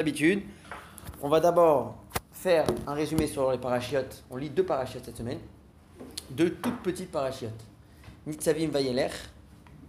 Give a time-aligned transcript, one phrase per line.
[0.00, 0.42] D'habitude,
[1.20, 1.94] on va d'abord
[2.32, 4.24] faire un résumé sur les parachiotes.
[4.30, 5.40] On lit deux parachiotes cette semaine,
[6.30, 7.60] deux toutes petites parachiotes.
[8.26, 9.10] Nitzavim Vayeler,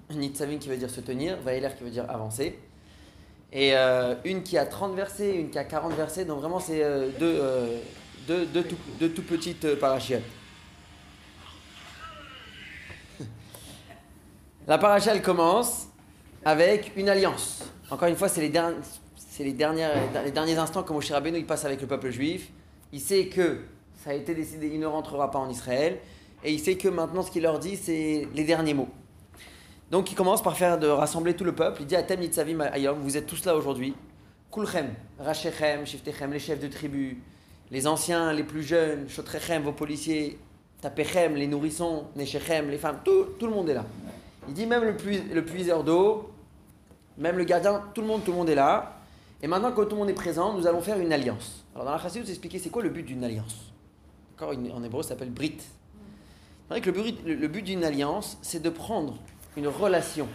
[0.10, 2.60] Nitzavim qui veut dire se tenir, Vayeler qui veut dire avancer.
[3.54, 6.84] Et euh, une qui a 30 versets, une qui a 40 versets, donc vraiment c'est
[6.84, 7.78] euh, deux, euh,
[8.28, 10.24] deux, deux, tout, deux petites euh, parachiotes.
[14.68, 15.88] La paracha elle commence
[16.44, 17.64] avec une alliance.
[17.90, 18.78] Encore une fois, c'est les, derniers,
[19.32, 22.50] c'est les, derniers instants que Moshe Rabbeinu il passe avec le peuple juif.
[22.92, 23.62] Il sait que
[24.04, 26.00] ça a été décidé, il ne rentrera pas en Israël.
[26.44, 28.90] Et il sait que maintenant, ce qu'il leur dit, c'est les derniers mots.
[29.90, 31.82] Donc il commence par faire de rassembler tout le peuple.
[31.82, 33.96] Il dit Atem Nitzavim Ayom, vous êtes tous là aujourd'hui.
[34.52, 37.22] Kulchem, Rachechem, Shiftechem, les chefs de tribu,
[37.72, 40.40] les anciens, les plus jeunes, Shotrechem, vos policiers,
[40.82, 43.86] Tapechem, les nourrissons, Neshechem, les femmes, tout, tout le monde est là.
[44.50, 46.32] Il dit même le puiseur d'eau,
[47.18, 48.98] même le gardien, tout le monde, tout le monde est là.
[49.44, 51.66] Et maintenant que tout le monde est présent, nous allons faire une alliance.
[51.74, 53.74] Alors dans la Chassidut, c'est expliqué c'est quoi le but d'une alliance?
[54.32, 55.58] D'accord En hébreu, ça s'appelle Brit.
[55.60, 59.18] C'est vrai que le but, d'une alliance, c'est de prendre
[59.58, 60.28] une relation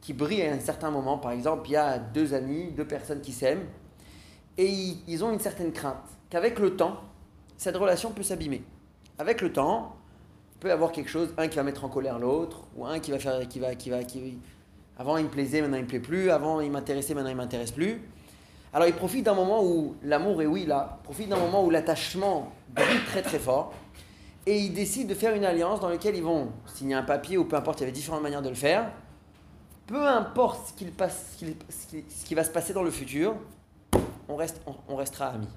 [0.00, 1.18] qui brille à un certain moment.
[1.18, 3.66] Par exemple, il y a deux amis, deux personnes qui s'aiment,
[4.56, 5.98] et ils, ils ont une certaine crainte
[6.30, 7.00] qu'avec le temps,
[7.58, 8.64] cette relation peut s'abîmer.
[9.18, 9.96] Avec le temps,
[10.54, 12.98] il peut y avoir quelque chose, un qui va mettre en colère l'autre, ou un
[12.98, 14.38] qui va faire, qui va, qui va, qui
[14.98, 17.72] avant il me plaisait, maintenant il me plaît plus, avant il m'intéressait, maintenant il m'intéresse
[17.72, 18.00] plus.
[18.72, 22.52] Alors il profite d'un moment où l'amour est oui là, profite d'un moment où l'attachement
[22.74, 23.72] brille très très fort,
[24.46, 27.44] et ils décident de faire une alliance dans laquelle ils vont signer un papier ou
[27.44, 28.90] peu importe, il y avait différentes manières de le faire.
[29.86, 31.36] Peu importe ce, passe,
[31.68, 33.34] ce, qui, va se passer dans le futur,
[34.28, 34.38] on,
[34.88, 35.48] on restera amis.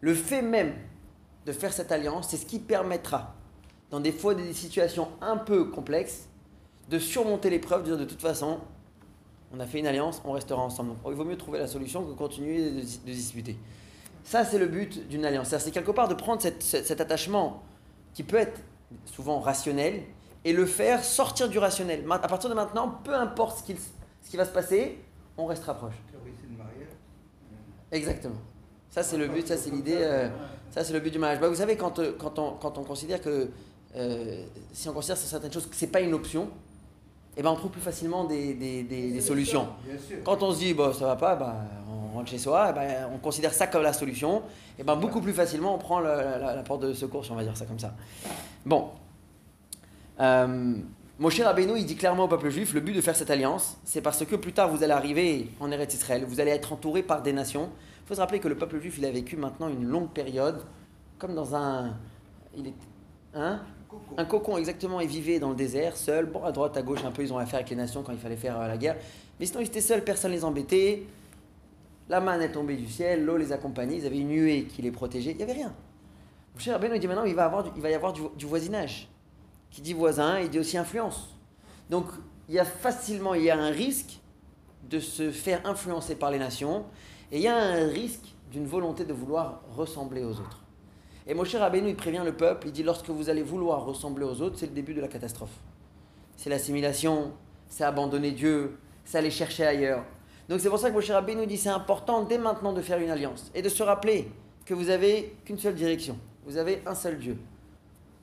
[0.00, 0.74] Le fait même
[1.46, 3.34] de faire cette alliance, c'est ce qui permettra,
[3.90, 6.29] dans des fois des situations un peu complexes,
[6.90, 8.58] de surmonter l'épreuve, de dire de toute façon,
[9.52, 10.90] on a fait une alliance, on restera ensemble.
[10.90, 13.56] Donc, il vaut mieux trouver la solution que continuer de, de disputer.
[14.24, 15.48] Ça, c'est le but d'une alliance.
[15.56, 17.62] C'est quelque part de prendre cette- cet, cet attachement
[18.14, 18.60] qui peut être
[19.06, 20.02] souvent rationnel
[20.44, 22.04] et le faire sortir du rationnel.
[22.10, 23.72] À partir de maintenant, peu importe ce,
[24.22, 24.98] ce qui va se passer,
[25.36, 25.94] on restera proche.
[27.92, 28.36] Exactement.
[28.90, 29.96] Ça, c'est le but, ça, c'est l'idée.
[29.98, 30.28] euh,
[30.70, 31.40] ça, c'est le but du mariage.
[31.40, 33.48] Bah, vous savez, quand, euh, quand, on, quand on considère que.
[33.96, 36.48] euh, si on considère certaines choses que c'est pas une option,
[37.40, 39.66] eh ben, on trouve plus facilement des, des- des- des solutions.
[40.24, 41.56] Quand on se dit, bon, ça va pas, bah,
[41.90, 44.42] on rentre chez soi, eh ben, on considère ça comme la solution,
[44.78, 47.36] et ben, beaucoup plus facilement on prend la, la- la porte de secours, si on
[47.36, 47.94] va dire ça comme ça.
[48.66, 48.90] Bon.
[50.20, 50.74] Euh,
[51.18, 54.00] Moshe Rabbeinu, il dit clairement au peuple juif, le but de faire cette alliance, c'est
[54.02, 57.22] parce que plus tard vous allez arriver en Eretz Israël, vous allez être entouré par
[57.22, 57.70] des nations.
[58.04, 60.62] Il faut se rappeler que le peuple juif, il a vécu maintenant une longue période,
[61.18, 61.96] comme dans un...
[62.56, 62.74] Il est,
[63.34, 63.60] hein
[64.16, 66.26] Un cocon, exactement, ils vivaient dans le désert, seuls.
[66.26, 68.18] Bon, à droite, à gauche, un peu, ils ont affaire avec les nations quand il
[68.18, 68.96] fallait faire euh, la guerre.
[69.38, 71.04] Mais sinon, ils étaient seuls, personne les embêtait.
[72.08, 74.90] La manne est tombée du ciel, l'eau les accompagnait, ils avaient une nuée qui les
[74.90, 75.72] protégeait, il n'y avait rien.
[76.54, 77.50] Mon cher Rabbeinu, dit maintenant, il va,
[77.88, 79.08] y avoir du voisinage.
[79.70, 81.36] Qui dit voisin, il dit aussi influence.
[81.88, 82.06] Donc,
[82.48, 84.18] il y a facilement, il y a un risque
[84.88, 86.84] de se faire influencer par les nations,
[87.30, 90.59] et il y a un risque d'une volonté de vouloir ressembler aux autres.
[91.26, 94.40] Et Moshe Rabbeinu, il prévient le peuple, il dit lorsque vous allez vouloir ressembler aux
[94.40, 95.54] autres, c'est le début de la catastrophe.
[96.36, 97.32] C'est l'assimilation,
[97.68, 100.04] c'est abandonner Dieu, c'est aller chercher ailleurs.
[100.48, 103.10] Donc c'est pour ça que Moshe Rabbeinu dit c'est important dès maintenant de faire une
[103.10, 104.28] alliance et de se rappeler
[104.64, 107.36] que vous avez qu'une seule direction, vous avez un seul Dieu.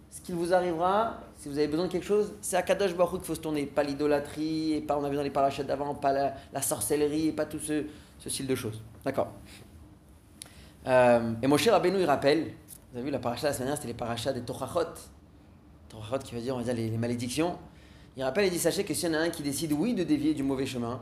[0.09, 3.19] Ce qu'il vous arrivera, si vous avez besoin de quelque chose, c'est à Kadosh Baruch
[3.19, 5.93] qu'il faut se tourner, pas l'idolâtrie, et pas, on a vu dans les parachutes d'avant,
[5.93, 7.83] pas la, sorcellerie, et pas tout ce,
[8.19, 8.81] ce style de choses.
[9.05, 9.31] D'accord.
[10.87, 12.53] Euh, et Moshe Rabbeinu, il rappelle,
[12.97, 14.79] vous avez vu la paracha la semaine dernière, c'était les parachas des Torachot.
[15.87, 17.55] Torachot qui veut dire, on va dire, les, malédictions.
[18.15, 20.03] Il rappelle et dit, sachez que s'il y en a un qui décide, oui, de
[20.03, 20.99] dévier du mauvais chemin,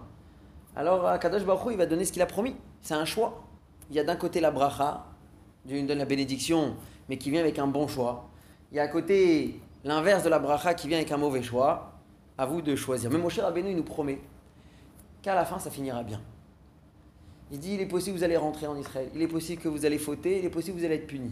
[0.76, 2.54] alors Kadosh Baruch Hu, il va donner ce qu'il a promis.
[2.82, 3.46] C'est un choix.
[3.90, 5.06] Il y a d'un côté la bracha,
[5.64, 6.76] Dieu nous donne la bénédiction,
[7.08, 8.28] mais qui vient avec un bon choix.
[8.74, 11.94] Il y a à côté l'inverse de la bracha qui vient avec un mauvais choix.
[12.38, 13.10] À vous de choisir.
[13.10, 14.20] Mais Moshe Rabbeinu, il nous promet
[15.22, 16.20] qu'à la fin, ça finira bien.
[17.54, 19.70] Il dit, il est possible que vous allez rentrer en Israël, il est possible que
[19.70, 21.32] vous allez fauter, il est possible que vous allez être puni.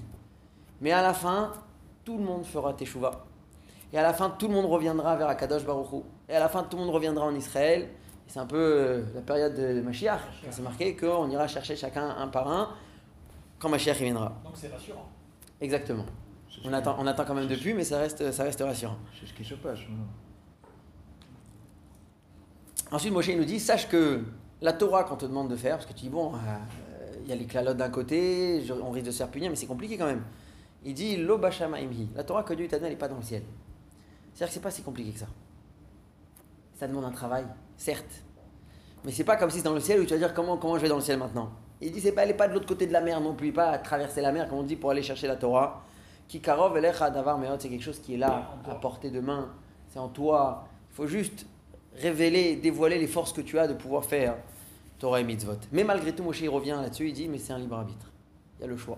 [0.83, 1.51] Mais à la fin,
[2.03, 3.25] tout le monde fera teshuva.
[3.93, 6.01] Et à la fin, tout le monde reviendra vers Akadosh Baruch Hu.
[6.29, 7.87] Et à la fin, tout le monde reviendra en Israël.
[8.27, 10.19] C'est un peu euh, la période de Mashiach.
[10.51, 12.69] C'est marqué qu'on ira chercher chacun un par un
[13.59, 14.33] quand Mashiach il viendra.
[14.43, 15.07] Donc c'est rassurant.
[15.61, 16.05] Exactement.
[16.65, 18.97] On attend, on attend quand même depuis, mais ça reste, ça reste rassurant.
[19.19, 19.79] C'est ce qui se passe.
[22.91, 24.23] Ensuite, Moshe nous dit sache que
[24.61, 27.29] la Torah, qu'on te demande de faire, parce que tu dis bon, euh, euh, il
[27.29, 29.65] y a les clalotes d'un côté, je- on risque de se faire punir, mais c'est
[29.65, 30.23] compliqué quand même.
[30.85, 31.17] Il dit.
[32.15, 33.43] La Torah que Dieu t'a donnée, elle n'est pas dans le ciel.
[34.33, 35.27] C'est-à-dire que c'est pas si compliqué que ça.
[36.75, 37.45] Ça demande un travail,
[37.77, 38.23] certes.
[39.05, 40.77] Mais c'est pas comme si c'est dans le ciel où tu vas dire comment, comment
[40.77, 41.51] je vais dans le ciel maintenant?
[41.81, 43.51] Il dit c'est pas, elle n'est pas de l'autre côté de la mer non plus,
[43.51, 45.83] pas à traverser la mer, comme on dit, pour aller chercher la Torah.
[46.29, 49.49] Kikarov davar meot, c'est quelque chose qui est là, à portée de main.
[49.89, 50.67] C'est en toi.
[50.91, 51.45] Il faut juste
[51.97, 54.37] révéler, dévoiler les forces que tu as de pouvoir faire
[54.97, 55.59] Torah et mitzvot.
[55.71, 58.09] Mais malgré tout, Moshe il revient là-dessus, il dit mais c'est un libre arbitre.
[58.57, 58.97] Il y a le choix.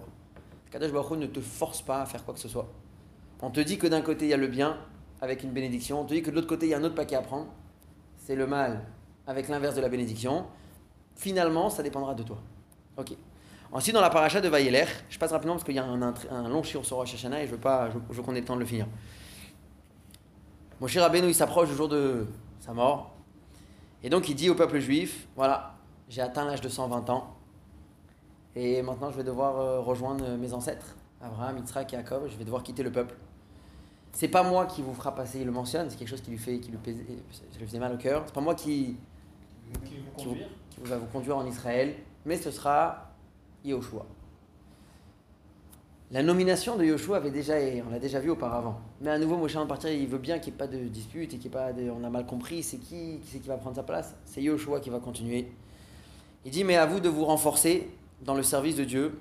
[0.75, 2.67] Kadosh Baruch ne te force pas à faire quoi que ce soit.
[3.41, 4.77] On te dit que d'un côté il y a le bien
[5.21, 6.95] avec une bénédiction, on te dit que de l'autre côté il y a un autre
[6.95, 7.47] paquet à prendre.
[8.17, 8.83] C'est le mal
[9.25, 10.47] avec l'inverse de la bénédiction.
[11.15, 12.39] Finalement, ça dépendra de toi.
[12.97, 13.13] Ok.
[13.71, 16.61] Ensuite, dans la paracha de Vayeler, je passe rapidement parce qu'il y a un, long
[16.61, 18.59] shiur sur Rosh Hashanah et je veux, pas, je, veux qu'on ait le temps de
[18.59, 18.85] le finir.
[20.81, 22.27] Mon cher Rabbeinu, il s'approche du jour de
[22.59, 23.13] sa mort.
[24.03, 25.75] Et donc, il dit au peuple juif Voilà,
[26.09, 27.34] j'ai atteint l'âge de 120 ans.
[28.55, 32.23] Et maintenant, je vais devoir euh, rejoindre mes ancêtres, Abraham, Yitzhak et Jacob.
[32.27, 33.15] Je vais devoir quitter le peuple.
[34.13, 36.37] C'est pas moi qui vous fera passer, il le mentionne, c'est quelque chose qui lui
[36.37, 36.79] fait, qui lui,
[37.67, 38.23] faisait mal au cœur.
[38.25, 38.95] C'est pas moi qui,
[39.83, 40.35] qui, vous,
[40.69, 43.11] qui, va vous conduire en Israël, mais ce sera
[43.65, 44.05] Yoshua.
[46.11, 47.55] La nomination de Yoshua avait déjà,
[47.85, 48.79] on l'a déjà vu auparavant.
[49.01, 51.33] Mais à nouveau, Moshe en partir, il veut bien qu'il n'y ait pas de dispute
[51.33, 52.63] et qu'il pas de, on a mal compris.
[52.63, 54.15] C'est qui, qui c'est qui va prendre sa place?
[54.23, 55.51] C'est Yoshua qui va continuer.
[56.45, 57.89] Il dit mais à vous de vous renforcer
[58.21, 59.19] dans le service de Dieu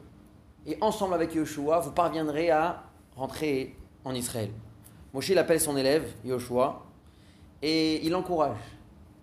[0.67, 2.85] et ensemble avec Yoshua, vous parviendrez à
[3.17, 4.51] rentrer en Israël.
[5.13, 6.85] Moshe il appelle son élève Yoshua
[7.63, 8.59] et il l'encourage.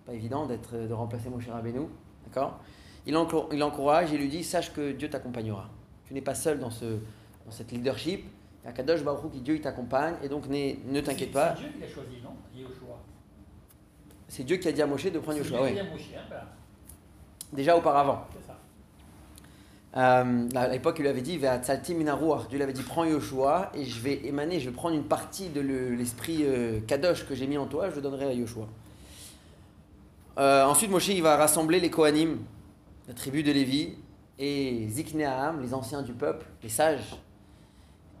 [0.06, 1.86] Pas évident d'être de remplacer Moshe Rabbeinu,
[2.24, 2.58] d'accord?
[3.06, 5.68] Il, l'encourage et lui dit sache que Dieu t'accompagnera.
[6.06, 6.98] Tu n'es pas seul dans ce
[7.44, 8.24] dans cette leadership.
[8.62, 11.56] Il y a Kadosh Baruch qui Dieu il t'accompagne et donc ne t'inquiète pas.
[11.56, 12.30] C'est Dieu qui a choisi, non?
[12.54, 12.98] Yoshua?
[14.28, 15.62] C'est Dieu qui a dit à Moshe de prendre Yoshua.
[15.62, 15.78] Oui.
[15.78, 16.36] Hein,
[17.52, 18.24] Déjà auparavant.
[19.94, 21.48] Euh, à l'époque, il lui avait dit Dieu
[22.56, 25.60] lui avait dit Prends Yoshua et je vais émaner, je vais prendre une partie de
[25.60, 28.66] l'esprit euh, Kadosh que j'ai mis en toi, je le donnerai à Yoshua.
[30.38, 32.38] Euh, ensuite, Moshe il va rassembler les Kohanim,
[33.06, 33.94] la tribu de Lévi,
[34.38, 37.14] et Zikneaham, les anciens du peuple, les sages.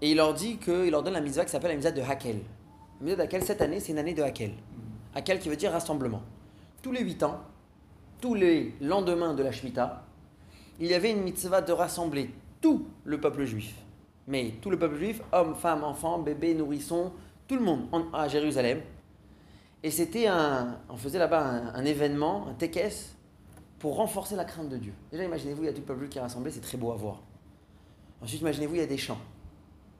[0.02, 2.40] Et il leur dit qu'il leur donne la mitzvah qui s'appelle la mitzvah de Hakel.
[3.00, 4.52] La mitzvah de Hakel, cette année, c'est une année de Hakel.
[5.14, 6.22] Hakel qui veut dire rassemblement.
[6.82, 7.40] Tous les huit ans,
[8.20, 10.04] tous les lendemains de la Shemitah,
[10.82, 12.28] il y avait une mitzvah de rassembler
[12.60, 13.72] tout le peuple juif.
[14.26, 17.12] Mais tout le peuple juif, hommes, femmes, enfants, bébés, nourrissons,
[17.46, 18.80] tout le monde à Jérusalem.
[19.84, 21.40] Et c'était un, on faisait là-bas
[21.72, 23.14] un, événement, un tekes,
[23.78, 24.92] pour renforcer la crainte de Dieu.
[25.12, 26.96] Déjà, imaginez-vous, il y a tout le peuple qui est rassemblé, c'est très beau à
[26.96, 27.20] voir.
[28.20, 29.20] Ensuite, imaginez-vous, il y a des chants,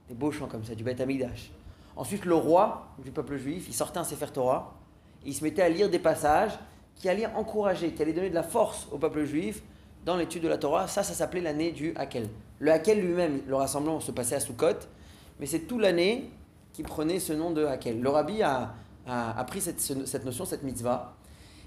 [0.09, 1.49] des beaux chants comme ça, du Beth Amidash.
[1.95, 4.75] Ensuite, le roi du peuple juif, il sortait un Sefer Torah,
[5.23, 6.59] et il se mettait à lire des passages
[6.95, 9.63] qui allaient encourager, qui allaient donner de la force au peuple juif
[10.05, 10.87] dans l'étude de la Torah.
[10.87, 12.29] Ça, ça s'appelait l'année du Hakel.
[12.59, 14.87] Le Hakel lui-même, le rassemblement se passait à Sukkot,
[15.39, 16.29] mais c'est toute l'année
[16.71, 18.01] qui prenait ce nom de Hakel.
[18.01, 18.73] Le rabbi a,
[19.47, 21.15] pris cette, notion, cette mitzvah,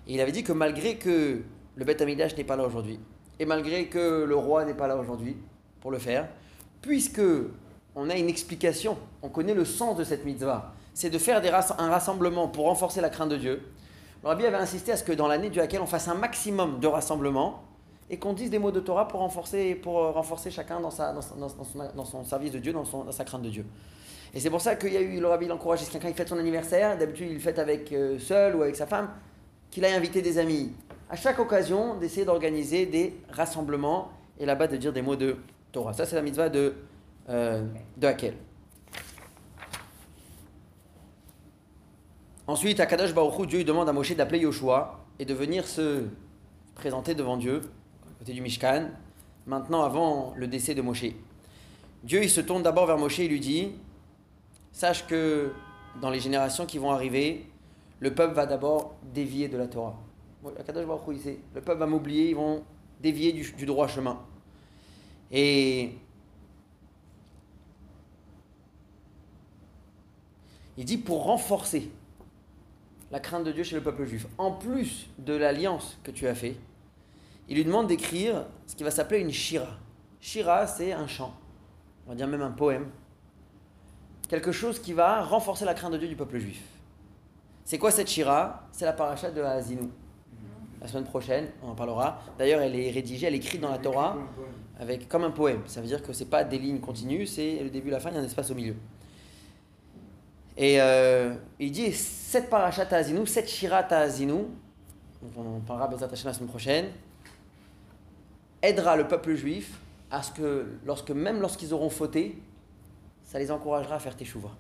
[0.07, 1.43] et il avait dit que malgré que
[1.75, 2.99] le Beth Amidash n'est pas là aujourd'hui,
[3.39, 5.37] et malgré que le roi n'est pas là aujourd'hui
[5.81, 6.29] pour le faire,
[6.81, 7.23] puisque
[7.95, 11.43] on a une explication, on connaît le sens de cette mitzvah, c'est de faire
[11.79, 13.63] un rassemblement pour renforcer la crainte de Dieu.
[14.23, 16.81] Le rabbi avait insisté à ce que dans l'année du Hakel, on fasse un maximum
[16.81, 17.66] de rassemblements
[18.09, 21.13] et qu'on dise des mots de Torah pour renforcer, pour euh, renforcer chacun dans, sa,
[21.13, 23.67] dans, son, service de Dieu, dans, sa crainte de Dieu.
[24.33, 26.39] Et c'est pour ça qu'il y a eu, le rabbi l'encourage, si quelqu'un fête son
[26.39, 29.11] anniversaire, d'habitude il le fête avec euh, seul ou avec sa femme,
[29.71, 30.73] qu'il aille inviter des amis.
[31.11, 35.37] À chaque occasion, d'essayer d'organiser des rassemblements et là-bas de dire des mots de
[35.73, 35.93] Torah.
[35.93, 36.75] Ça, c'est la mitzvah de,
[37.29, 37.65] euh,
[37.97, 38.35] de Hakel.
[42.47, 46.05] Ensuite, à Kadosh Baruch Dieu demande à Moshe d'appeler Yoshua et de venir se
[46.77, 47.63] présenter devant Dieu
[48.33, 48.91] du Mishkan,
[49.47, 51.07] maintenant avant le décès de Moshe.
[52.05, 53.73] Dieu, il se tourne d'abord vers Moshe et lui dit
[54.73, 55.53] Sache que
[56.01, 57.47] dans les générations qui vont arriver,
[58.01, 59.97] le peuple va d'abord dévier de la Torah.
[60.45, 62.63] Le peuple va m'oublier, ils vont
[63.01, 64.21] dévier du, du droit chemin.
[65.33, 65.93] Et
[70.77, 71.91] il dit pour renforcer
[73.11, 76.35] la crainte de Dieu chez le peuple juif, en plus de l'alliance que tu as
[76.35, 76.57] fait,
[77.49, 79.69] il lui demande d'écrire ce qui va s'appeler une shira.
[80.21, 81.35] Shira, c'est un chant,
[82.07, 82.89] on va dire même un poème.
[84.29, 86.61] Quelque chose qui va renforcer la crainte de Dieu du peuple juif.
[87.65, 88.65] C'est quoi cette shira?
[88.73, 89.91] C'est la paracha de Hazinou.
[90.81, 92.21] La semaine prochaine, on en parlera.
[92.39, 94.17] D'ailleurs, elle est rédigée, elle est écrite dans la Torah
[94.79, 95.63] avec comme un poème.
[95.67, 98.15] Ça veut dire que c'est pas des lignes continues, c'est le début, la fin, il
[98.15, 98.77] y a un espace au milieu.
[100.57, 104.49] Et euh, il dit cette paracha Hazinou, cette shira Hazinou,
[105.37, 106.87] on en parlera la semaine prochaine,
[108.67, 109.79] aidera le peuple juif
[110.11, 112.41] à ce que, lorsque, même lorsqu'ils auront fauté,
[113.25, 114.51] ça les encouragera à faire teshuva.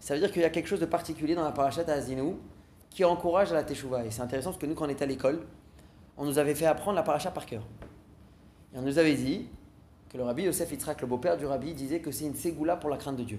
[0.00, 2.38] Ça veut dire qu'il y a quelque chose de particulier dans la parachat à Azinou
[2.90, 4.04] qui encourage à la teshuva.
[4.04, 5.40] Et c'est intéressant parce que nous, quand on est à l'école,
[6.16, 7.62] on nous avait fait apprendre la paracha par cœur.
[8.74, 9.48] Et on nous avait dit
[10.10, 12.90] que le rabbi Yosef Yitzhak, le beau-père du rabbi, disait que c'est une ségoula pour
[12.90, 13.38] la crainte de Dieu.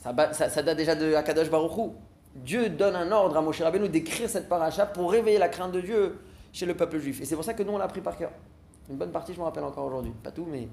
[0.00, 1.90] Ça, date déjà de Akadosh Baruch Hu.
[2.34, 5.80] Dieu donne un ordre à Moshe Rabbeinu d'écrire cette paracha pour réveiller la crainte de
[5.80, 6.18] Dieu
[6.54, 7.20] chez le peuple juif.
[7.20, 8.30] Et c'est pour ça que nous, on l'a appris par cœur.
[8.88, 10.12] Une bonne partie, je me rappelle encore aujourd'hui.
[10.22, 10.68] Pas tout, mais...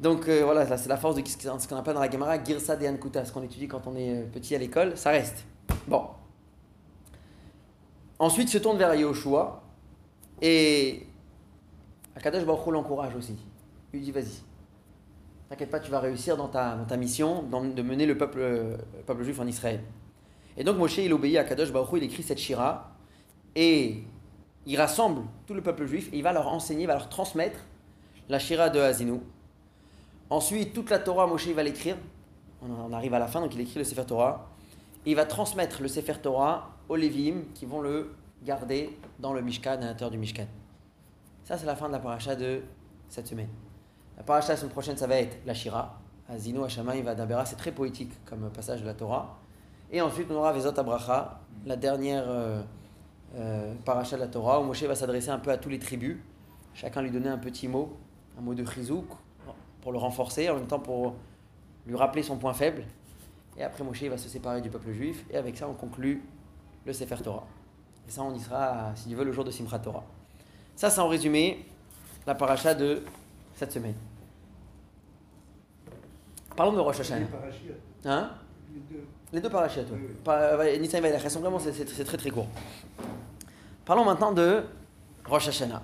[0.00, 2.84] Donc euh, voilà, c'est la force de ce qu'on appelle dans la Gemara Girsa de
[2.84, 5.44] Yankuta, ce qu'on étudie quand on est euh, petit à l'école, ça reste.
[5.88, 6.06] Bon.
[8.18, 9.62] Ensuite, se tourne vers Yahushua
[10.40, 11.06] et
[12.16, 13.36] Akadosh Baruch l'encourage aussi.
[13.92, 14.42] Il lui dit vas-y,
[15.48, 18.38] t'inquiète pas, tu vas réussir dans ta, dans ta mission dans- de mener le peuple,
[18.40, 19.80] le peuple juif en Israël.
[20.56, 22.92] Et donc Moshe, il obéit à Akadosh Baruch il écrit cette shira
[23.54, 24.04] et
[24.66, 27.60] il rassemble tout le peuple juif et il va leur enseigner, il va leur transmettre
[28.28, 29.20] la shira de Hazinu.
[30.30, 31.96] Ensuite, toute la Torah, Moshe il va l'écrire.
[32.62, 34.48] On arrive à la fin, donc il écrit le Sefer Torah.
[35.04, 38.14] Et il va transmettre le Sefer Torah aux Lévim qui vont le
[38.44, 40.46] garder dans le Mishkan, à l'intérieur du Mishkan.
[41.44, 42.62] Ça, c'est la fin de la paracha de
[43.08, 43.48] cette semaine.
[44.16, 45.98] La paracha la semaine prochaine, ça va être la Shira.
[46.28, 49.38] Azino Hashamayim Vadabera, c'est très poétique comme passage de la Torah.
[49.90, 52.62] Et ensuite, on aura Vezot Abracha, la dernière euh,
[53.36, 56.18] euh, paracha de la Torah, où Moshe va s'adresser un peu à tous les tribus.
[56.74, 57.96] Chacun lui donner un petit mot,
[58.38, 59.06] un mot de chizouk,
[59.80, 61.14] pour le renforcer, en même temps pour
[61.86, 62.84] lui rappeler son point faible.
[63.56, 65.24] Et après, Moshe va se séparer du peuple juif.
[65.30, 66.22] Et avec ça, on conclut
[66.86, 67.46] le Sefer Torah.
[68.08, 70.04] Et ça, on y sera, si Dieu veut, le jour de Simchat Torah.
[70.74, 71.66] Ça, c'est en résumé
[72.26, 73.02] la paracha de
[73.54, 73.94] cette semaine.
[76.56, 77.26] Parlons de Rosh Hashanah.
[78.04, 78.30] Hein
[78.72, 79.04] les deux.
[79.32, 79.88] les deux parachutes.
[79.92, 80.14] Oui, oui.
[80.24, 82.48] Par- ouais, Nissan et Vaïlach, elles sont vraiment, c'est très très court.
[83.84, 84.62] Parlons maintenant de
[85.24, 85.82] Rosh Hashanah.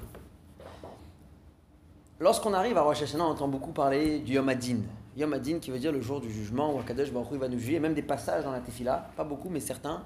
[2.21, 4.83] Lorsqu'on arrive à Rosh Hashanah, on entend beaucoup parler du Yom Adin.
[5.17, 7.59] Yom Adin qui veut dire le jour du jugement où Akadosh Baruch Hu va nous
[7.59, 7.79] juger.
[7.79, 10.05] A même des passages dans la Tefila, pas beaucoup mais certains,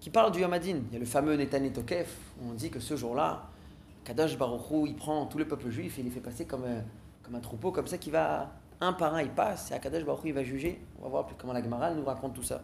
[0.00, 0.78] qui parlent du Yom Adin.
[0.88, 3.42] Il y a le fameux Netan et où on dit que ce jour-là,
[4.04, 6.64] Kadosh Baruch Hu, il prend tout le peuple juif et il les fait passer comme,
[6.64, 6.80] euh,
[7.34, 8.50] un troupeau, comme ça qui va,
[8.80, 10.80] un par un, il passe, et Akadosh Baruch Hu, il va juger.
[10.98, 12.62] On va voir plus comment la Gemara nous raconte tout ça.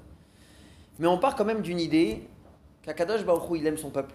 [0.98, 2.26] Mais on part quand même d'une idée
[2.80, 4.14] qu'Akadosh Baruch Hu, il aime son peuple.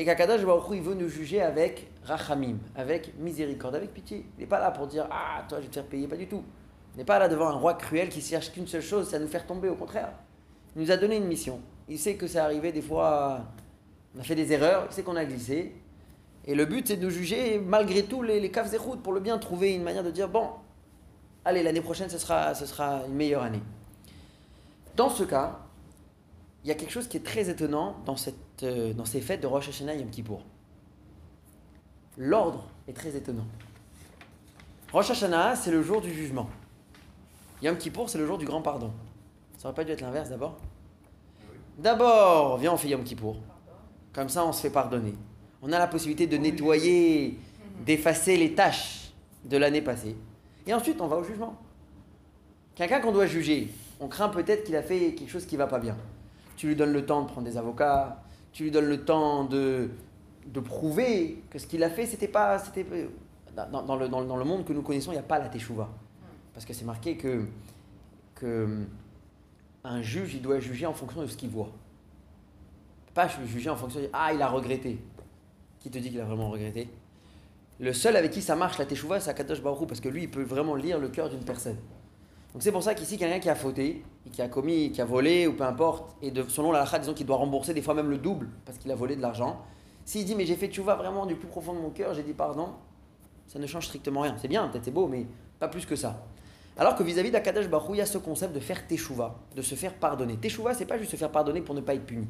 [0.00, 4.24] Et qu'Akadosh Baruch Hu, il veut nous juger avec rachamim, avec miséricorde, avec pitié.
[4.38, 6.26] Il n'est pas là pour dire Ah, toi, je vais te faire payer, pas du
[6.26, 6.42] tout.
[6.94, 9.18] Il n'est pas là devant un roi cruel qui cherche qu'une seule chose, c'est à
[9.18, 9.68] nous faire tomber.
[9.68, 10.14] Au contraire,
[10.74, 11.60] il nous a donné une mission.
[11.86, 13.42] Il sait que c'est arrivé des fois,
[14.16, 15.74] on a fait des erreurs, il sait qu'on a glissé.
[16.46, 19.36] Et le but, c'est de juger malgré tout les, les et routes pour le bien,
[19.36, 20.48] trouver une manière de dire Bon,
[21.44, 23.60] allez, l'année prochaine, ce sera une meilleure année.
[24.96, 25.58] Dans ce cas,
[26.64, 27.96] il y a quelque chose qui est très étonnant
[28.62, 30.42] euh, dans ces fêtes de Rosh Hashanah et Yom Kippour.
[32.18, 33.46] L'ordre est très étonnant.
[34.92, 36.50] Rosh Hashanah, c'est le jour du jugement.
[37.62, 38.92] Yom Kippour, c'est le jour du grand pardon.
[39.56, 40.56] Ça aurait pas dû être l'inverse d'abord
[41.78, 43.36] D'abord, viens, on fait Yom Kippour.
[44.12, 45.14] Comme ça, on se fait pardonner.
[45.62, 47.38] On a la possibilité de nettoyer,
[47.86, 49.12] d'effacer les tâches
[49.44, 50.16] de l'année passée.
[50.66, 51.56] Et ensuite, on va au jugement.
[52.74, 55.78] Quelqu'un qu'on doit juger, on craint peut-être qu'il a fait quelque chose qui va pas
[55.78, 55.96] bien.
[56.60, 59.88] Tu lui donnes le temps de prendre des avocats, tu lui donnes le temps de,
[60.62, 62.58] prouver que ce qu'il a fait, c'était pas.
[62.58, 62.84] C'était,
[63.56, 65.88] dans, dans le, monde que nous connaissons, il n'y a pas la teshuva.
[66.52, 67.46] Parce que c'est marqué que,
[68.34, 68.84] que
[69.84, 71.70] un juge, il doit juger en fonction de ce qu'il voit.
[73.14, 75.02] Pas juger en fonction de Ah, il a regretté.
[75.78, 76.90] Qui te dit qu'il a vraiment regretté?
[77.78, 80.30] Le seul avec qui ça marche la teshuva, c'est Akadosh Baruch parce que lui, il
[80.30, 81.78] peut vraiment lire le cœur d'une personne.
[82.52, 85.46] Donc c'est pour ça qu'ici, quelqu'un qui a fauté, qui a commis, qui a volé,
[85.46, 88.48] ou peu importe, et selon la disons qu'il doit rembourser des fois même le double,
[88.64, 89.62] parce qu'il a volé de l'argent,
[90.04, 92.32] s'il dit, mais j'ai fait teshuva vraiment du plus profond de mon cœur, j'ai dit
[92.32, 92.70] pardon,
[93.46, 94.36] ça ne change strictement rien.
[94.38, 95.26] C'est bien, peut-être c'est beau, mais
[95.58, 96.24] pas plus que ça.
[96.76, 99.62] Alors que vis-à-vis d'Akadosh Baruch Hu, il y a ce concept de faire teshuva, de
[99.62, 100.36] se faire pardonner.
[100.36, 102.26] Teshuva, c'est pas juste se faire pardonner pour ne pas être puni.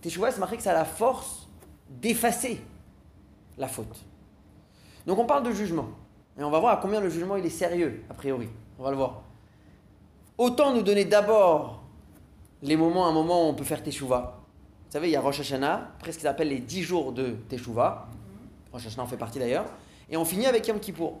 [0.00, 1.48] Teshuva, c'est marqué que ça a la force
[1.88, 2.60] d'effacer
[3.58, 4.04] la faute.
[5.06, 5.88] Donc on parle de jugement.
[6.38, 8.48] Et on va voir à combien le jugement il est sérieux, a priori.
[8.78, 9.22] On va le voir.
[10.38, 11.82] Autant nous donner d'abord
[12.62, 14.38] les moments, un moment où on peut faire Teshuvah.
[14.86, 17.36] Vous savez, il y a Rosh Hashanah, après ce qu'ils appellent les 10 jours de
[17.48, 18.06] Teshuvah.
[18.72, 19.64] Rosh Hashanah en fait partie d'ailleurs.
[20.10, 21.18] Et on finit avec Yom Kippour.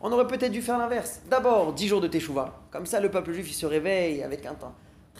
[0.00, 1.20] On aurait peut-être dû faire l'inverse.
[1.30, 2.54] D'abord 10 jours de Teshuvah.
[2.70, 4.74] Comme ça, le peuple juif il se réveille avec un temps,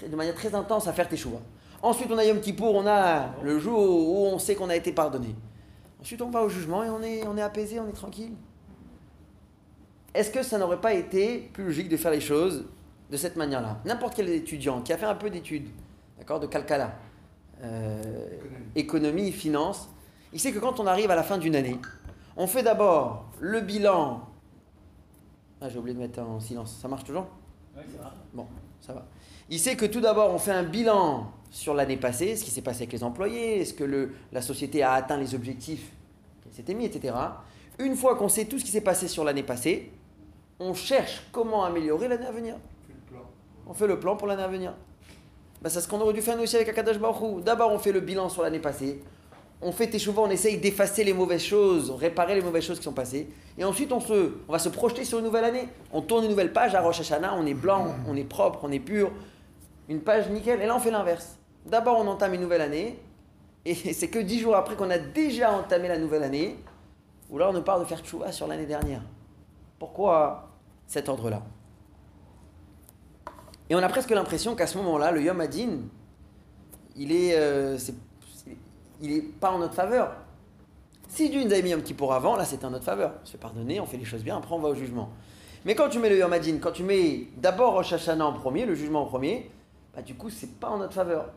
[0.04, 1.40] de manière très intense à faire Teshuvah.
[1.80, 4.92] Ensuite, on a Yom Kippour, on a le jour où on sait qu'on a été
[4.92, 5.34] pardonné.
[6.00, 8.32] Ensuite, on va au jugement et on est, on est apaisé, on est tranquille.
[10.12, 12.64] Est-ce que ça n'aurait pas été plus logique de faire les choses
[13.10, 15.68] de cette manière-là N'importe quel étudiant qui a fait un peu d'études,
[16.18, 16.94] d'accord, de calcala,
[17.62, 18.26] euh,
[18.76, 19.32] Économie.
[19.32, 19.88] finance,
[20.32, 21.78] il sait que quand on arrive à la fin d'une année,
[22.36, 24.22] on fait d'abord le bilan.
[25.60, 26.78] Ah, j'ai oublié de mettre en silence.
[26.80, 27.26] Ça marche toujours?
[28.32, 28.46] Bon,
[28.80, 29.06] ça va.
[29.50, 32.62] Il sait que tout d'abord, on fait un bilan sur l'année passée, ce qui s'est
[32.62, 35.90] passé avec les employés, est-ce que le, la société a atteint les objectifs
[36.42, 37.14] qu'elle s'était mis, etc.
[37.78, 39.90] Une fois qu'on sait tout ce qui s'est passé sur l'année passée,
[40.60, 42.56] on cherche comment améliorer l'année à venir.
[43.68, 44.72] On fait le plan pour l'année à venir.
[45.60, 47.92] Ben, c'est ce qu'on aurait dû faire nous aussi avec Akadash Baruch D'abord, on fait
[47.92, 49.02] le bilan sur l'année passée.
[49.60, 52.92] On fait souvent, on essaye d'effacer les mauvaises choses, réparer les mauvaises choses qui sont
[52.92, 53.28] passées.
[53.58, 55.68] Et ensuite, on, se, on va se projeter sur une nouvelle année.
[55.92, 58.70] On tourne une nouvelle page à Rosh Hashanah, on est blanc, on est propre, on
[58.70, 59.10] est pur.
[59.88, 60.62] Une page nickel.
[60.62, 61.36] Et là, on fait l'inverse.
[61.66, 63.00] D'abord, on entame une nouvelle année.
[63.64, 66.56] Et c'est que dix jours après qu'on a déjà entamé la nouvelle année,
[67.28, 69.02] où là, on nous parle de faire tchouva sur l'année dernière.
[69.78, 70.48] Pourquoi
[70.86, 71.42] cet ordre-là?
[73.70, 75.78] Et on a presque l'impression qu'à ce moment-là, le Yom Adin,
[76.96, 77.76] il est, euh,
[79.00, 80.16] il est pas en notre faveur.
[81.08, 83.14] Si Dieu nous avait mis avant, là c'est en notre faveur.
[83.22, 85.10] On se fait pardonner, on fait les choses bien, après on va au jugement.
[85.64, 88.66] Mais quand tu mets le Yom Adin, quand tu mets d'abord Rosh Hashanah en premier,
[88.66, 89.50] le jugement en premier,
[89.94, 91.30] bah, du coup c'est pas en notre faveur.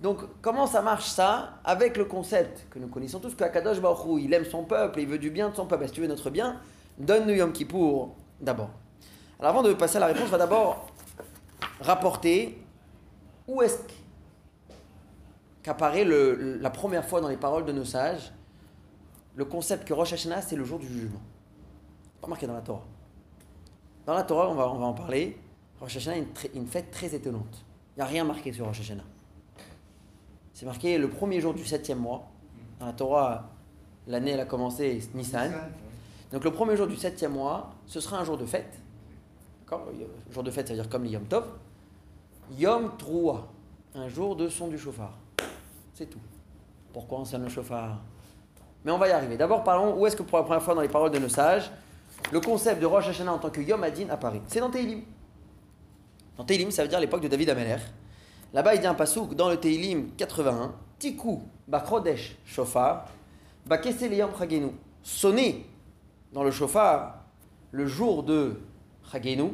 [0.00, 4.06] Donc comment ça marche ça avec le concept que nous connaissons tous que Akadosh Baruch
[4.06, 5.82] Hu, il aime son peuple, et il veut du bien de son peuple.
[5.82, 6.60] Bah, si tu veux notre bien,
[6.98, 8.70] donne-nous Yom Kippour d'abord.
[9.40, 10.88] Alors avant de passer à la réponse, on va d'abord
[11.80, 12.62] rapporter
[13.48, 13.78] où est-ce
[15.62, 18.32] qu'apparaît la première fois dans les paroles de nos sages
[19.36, 21.20] le concept que Rosh Hashanah c'est le jour du jugement.
[22.20, 22.84] Pas marqué dans la Torah.
[24.06, 25.38] Dans la Torah, on va, on va en parler.
[25.78, 27.64] Rosh Hashanah est une fête très étonnante.
[27.94, 29.04] Il n'y a rien marqué sur Rosh Hashanah.
[30.54, 32.26] C'est marqué le premier jour du septième mois.
[32.80, 33.50] Dans la Torah,
[34.06, 35.52] l'année elle a commencé Nissan.
[36.32, 38.80] Donc le premier jour du septième mois, ce sera un jour de fête.
[39.66, 41.44] D'accord Le Jour de fête, ça veut dire comme les Yom Tov.
[42.56, 43.48] Yom Troua,
[43.96, 45.18] un jour de son du chauffard.
[45.92, 46.20] C'est tout.
[46.92, 47.98] Pourquoi on sonne le chauffard?
[48.84, 49.36] Mais on va y arriver.
[49.36, 51.68] D'abord, parlons où est-ce que pour la première fois dans les paroles de nos sages,
[52.30, 54.40] le concept de Rosh Hashanah en tant que Yom Adin apparaît.
[54.46, 55.02] C'est dans Teilim.
[56.36, 57.78] Dans Teilim, ça veut dire l'époque de David Ameler.
[58.52, 60.74] Là-bas, il dit un pasouk dans le Teilim 81.
[61.00, 63.08] Tiku, Bakrodesh, Shofar,
[63.66, 64.70] Bakesel Yom Chagenu.
[65.02, 65.66] Sonnez
[66.32, 67.16] dans le chauffard
[67.72, 68.60] le jour de
[69.10, 69.52] Chagenu,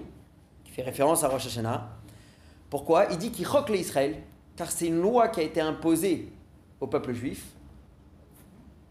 [0.65, 1.89] qui fait référence à Rosh Hashanah.
[2.71, 3.07] Pourquoi?
[3.11, 4.17] Il dit qu'il roque les Israël,
[4.57, 6.33] car c'est une loi qui a été imposée
[6.81, 7.45] au peuple juif,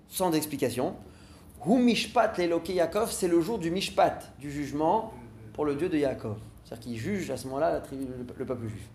[0.07, 0.95] sans explication.
[1.65, 5.13] Hu Mishpat Leloke Yaakov, c'est le jour du Mishpat, du jugement
[5.53, 6.37] pour le Dieu de Yaakov.
[6.63, 8.87] C'est-à-dire qu'il juge à ce moment-là le, le peuple juif.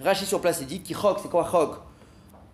[0.00, 1.80] Rachid sur place, il dit qu'il c'est quoi roque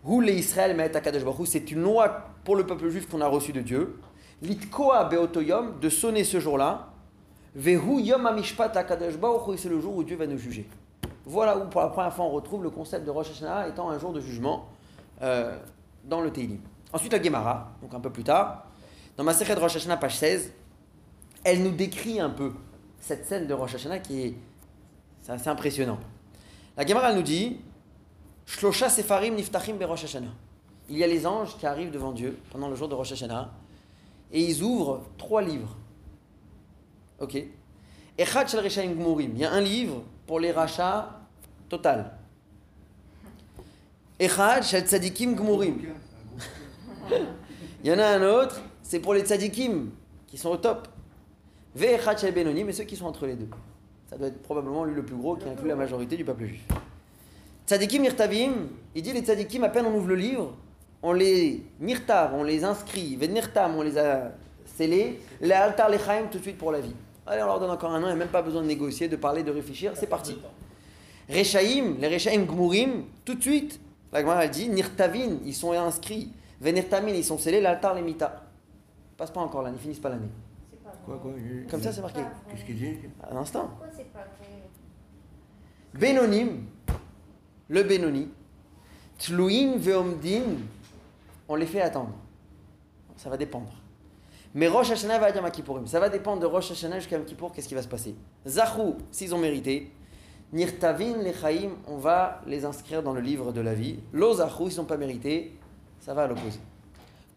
[0.07, 3.53] Hu le Israël met Akadosh c'est une loi pour le peuple juif qu'on a reçue
[3.53, 3.99] de Dieu.
[4.43, 6.90] Litkoa Beotoyom, de sonner ce jour-là.
[7.57, 7.75] C'est
[9.69, 10.69] le jour où Dieu va nous juger.
[11.25, 13.99] Voilà où pour la première fois on retrouve le concept de Rosh Hashanah étant un
[13.99, 14.69] jour de jugement
[15.23, 15.57] euh,
[16.05, 16.61] dans le Teilim.
[16.93, 18.67] Ensuite la Gemara, donc un peu plus tard,
[19.17, 20.53] dans ma de Rosh Hashanah, page 16,
[21.45, 22.53] elle nous décrit un peu
[23.01, 24.35] cette scène de Rosh Hashanah qui est,
[25.29, 25.99] assez impressionnant.
[26.77, 27.61] La Gemara nous dit
[28.47, 30.33] Shlosha Sefarim Niftachim Be Hashanah.
[30.89, 33.51] Il y a les anges qui arrivent devant Dieu pendant le jour de Rosh Hashanah
[34.33, 35.77] et ils ouvrent trois livres.
[37.21, 37.37] Ok
[38.19, 39.33] Echad Shel Reshaim Gmurim.
[39.35, 41.21] Il y a un livre pour les rachats
[41.69, 42.13] total.
[44.19, 45.79] Echad Shel Tzadikim Gmurim.
[47.83, 49.91] Il y en a un autre, c'est pour les tzadikim
[50.27, 50.89] qui sont au top.
[51.75, 53.49] Ve'echad Shel Benonim et ceux qui sont entre les deux.
[54.09, 56.67] Ça doit être probablement lui le plus gros qui inclut la majorité du peuple juif.
[57.67, 60.55] Tzadikim Mirtavim, il dit les tzadikim, à peine on ouvre le livre,
[61.03, 63.19] on les mirtav, on les inscrit,
[63.57, 64.33] on les a
[64.67, 66.95] scellés, les altar lechaim tout de suite pour la vie.
[67.31, 69.07] Allez, on leur donne encore un an, il n'y a même pas besoin de négocier,
[69.07, 70.37] de parler, de réfléchir, c'est parti.
[71.29, 73.81] Rechaim, les Rechaim Gmurim, tout de suite,
[74.13, 78.43] la Gemara elle dit, Nirtavin, ils sont inscrits, Venirtamin, ils sont scellés, l'altar les mita.
[79.17, 80.29] Passe pas encore l'année, ils finissent pas l'année.
[81.07, 81.31] Quoi, quoi
[81.71, 82.21] Comme ça, c'est marqué.
[82.51, 83.69] Qu'est-ce qu'il dit À l'instant.
[83.69, 86.65] Pourquoi c'est pas vrai Benonim,
[87.69, 88.29] le Benoni,
[89.21, 90.57] Tluin Veomdin,
[91.49, 92.15] on les fait attendre.
[93.17, 93.80] Ça va dépendre.
[94.55, 95.87] Mais Rosh Hashanah va dire Kippourim.
[95.87, 98.17] Ça va dépendre de Rosh Hashanah jusqu'à Yom Kippour, qu'est-ce qui va se passer.
[98.47, 99.93] Zachou, s'ils ont mérité.
[100.53, 101.35] Nirtavin, les
[101.87, 104.01] on va les inscrire dans le livre de la vie.
[104.13, 105.57] Lo Zachou, s'ils n'ont pas mérité,
[106.01, 106.59] ça va à l'opposé.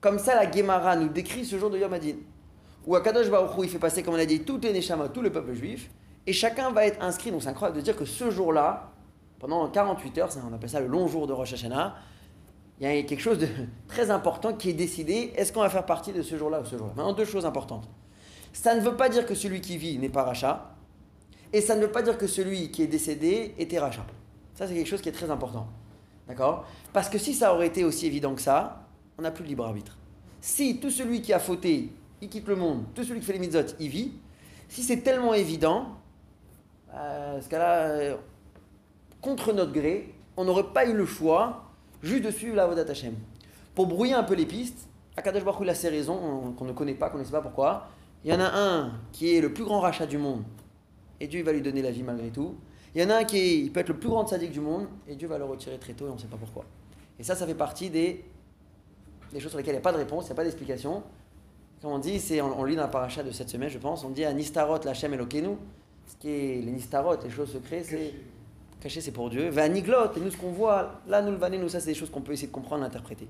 [0.02, 2.16] Comme ça, la Gemara nous décrit ce jour de Yom Adin.
[2.86, 5.22] Où Akadosh Baruch Hu, il fait passer, comme on a dit, tous les Neshama, tout
[5.22, 5.92] le peuple juif.
[6.26, 7.32] Et chacun va être inscrit.
[7.32, 8.92] Donc c'est incroyable de dire que ce jour-là,
[9.40, 11.96] pendant 48 heures, on appelle ça le long jour de Rosh Hashanah,
[12.80, 13.48] il y a quelque chose de
[13.88, 15.34] très important qui est décidé.
[15.36, 16.94] Est-ce qu'on va faire partie de ce jour-là ou ce jour-là?
[16.96, 17.90] Maintenant, deux choses importantes.
[18.52, 20.76] Ça ne veut pas dire que celui qui vit n'est pas rachat.
[21.52, 24.06] Et ça ne veut pas dire que celui qui est décédé était rachat.
[24.56, 25.68] Ça, c'est quelque chose qui est très important.
[26.28, 26.66] D'accord?
[26.94, 29.66] Parce que si ça aurait été aussi évident que ça, on n'a plus de libre
[29.66, 29.98] arbitre.
[30.42, 33.40] Si tout celui qui a fauté, il quitte le monde, tout celui qui fait les
[33.40, 34.14] mitzvot, il vit,
[34.68, 35.98] si c'est tellement évident,
[36.94, 38.18] euh, ce cas-là, euh,
[39.22, 41.63] contre notre gré, on n'aurait pas eu le choix
[42.04, 43.16] juste de suivre la Vodat Hashem.
[43.74, 46.94] Pour brouiller un peu les pistes, Akadosh Baruch il a ses raisons qu'on ne connaît
[46.94, 47.88] pas, qu'on ne sait pas pourquoi.
[48.24, 50.44] Il y en a un qui est le plus grand rachat du monde,
[51.20, 52.56] et Dieu va lui donner la vie malgré tout.
[52.96, 54.60] Il y en a un qui est, il peut être le plus grand sadique du
[54.60, 56.66] monde, et Dieu va le retirer très tôt, et on ne sait pas pourquoi.
[57.20, 58.24] Et ça, ça fait partie des,
[59.32, 61.04] des choses sur lesquelles il n'y a pas de réponse, il n'y a pas d'explication.
[61.82, 64.10] Comme on dit, c'est, on, lit dans la paracha de cette semaine, je pense, on
[64.10, 65.58] dit à Nistarot, Lachem Elokenu,
[66.08, 68.14] ce qui est les Nistarot, les choses secrètes, c'est
[68.84, 69.50] caché, c'est pour Dieu.
[69.50, 72.10] Va Niglot, et nous ce qu'on voit, là, nous le nous ça, c'est des choses
[72.10, 73.28] qu'on peut essayer de comprendre, d'interpréter.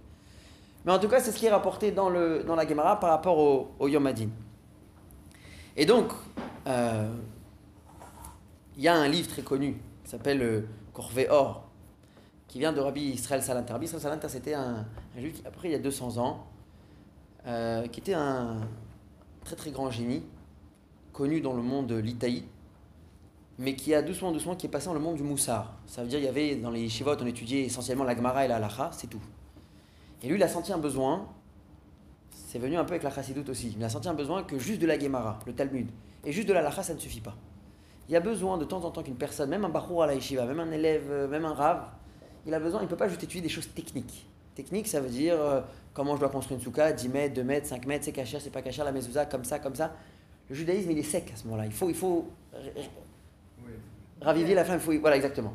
[0.85, 3.11] Mais en tout cas, c'est ce qui est rapporté dans, le, dans la Gemara par
[3.11, 4.11] rapport au, au Yom.
[5.77, 6.11] Et donc,
[6.67, 7.07] euh,
[8.75, 11.69] il y a un livre très connu qui s'appelle euh, Or,
[12.47, 13.73] qui vient de Rabbi Israël Salanter.
[13.73, 14.85] Rabbi Israël Salanter, c'était un,
[15.15, 16.45] un, juif, qui, après il y a 200 ans,
[17.47, 18.57] euh, qui était un
[19.45, 20.23] très très grand génie,
[21.13, 22.43] connu dans le monde de l'Itaï,
[23.59, 25.77] mais qui a doucement doucement qui est passé dans le monde du Moussar.
[25.85, 28.47] Ça veut dire il y avait dans les Shivot, on étudiait essentiellement la Gemara et
[28.47, 29.21] la Halacha, c'est tout.
[30.21, 31.27] Et lui, il a senti un besoin,
[32.31, 34.81] c'est venu un peu avec la Chassidoute aussi, il a senti un besoin que juste
[34.81, 35.87] de la Gemara, le Talmud,
[36.25, 37.35] et juste de la Halacha, ça ne suffit pas.
[38.09, 40.15] Il y a besoin de temps en temps qu'une personne, même un Bachour à la
[40.15, 41.85] Yeshiva, même un élève, même un Rav,
[42.45, 44.27] il a besoin, il ne peut pas juste étudier des choses techniques.
[44.55, 45.61] Technique, ça veut dire euh,
[45.93, 48.49] comment je dois construire une souka, 10 mètres, 2 mètres, 5 mètres, c'est caché, c'est
[48.49, 49.95] pas caché, la mezouza, comme ça, comme ça.
[50.49, 51.65] Le judaïsme, il est sec à ce moment-là.
[51.65, 52.27] Il faut, il faut
[54.23, 54.25] oui.
[54.25, 54.79] raviver la flamme.
[54.79, 55.53] Il faut, voilà, exactement.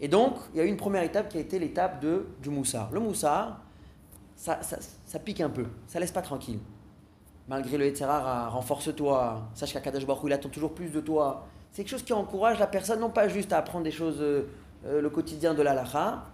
[0.00, 2.50] Et donc, il y a eu une première étape qui a été l'étape de, du
[2.50, 2.90] moussard.
[2.92, 3.60] Le moussard,
[4.36, 4.58] ça,
[5.24, 6.58] pique un peu, ça laisse pas tranquille.
[7.48, 11.46] Malgré le Etzerara, renforce-toi, sache qu'Akadash Baruch il attend toujours plus de toi.
[11.70, 14.44] C'est quelque chose qui encourage la personne, non pas juste à apprendre des choses, euh,
[14.84, 16.24] le quotidien de l'alacha,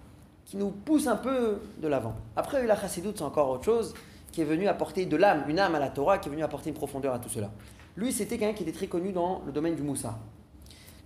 [0.44, 2.14] qui nous pousse un peu de l'avant.
[2.34, 3.94] Après, la chassidoute, c'est encore autre chose,
[4.32, 6.70] qui est venu apporter de l'âme, une âme à la Torah, qui est venu apporter
[6.70, 7.50] une profondeur à tout cela.
[7.96, 10.18] Lui, c'était quelqu'un qui était très connu dans le domaine du Moussa.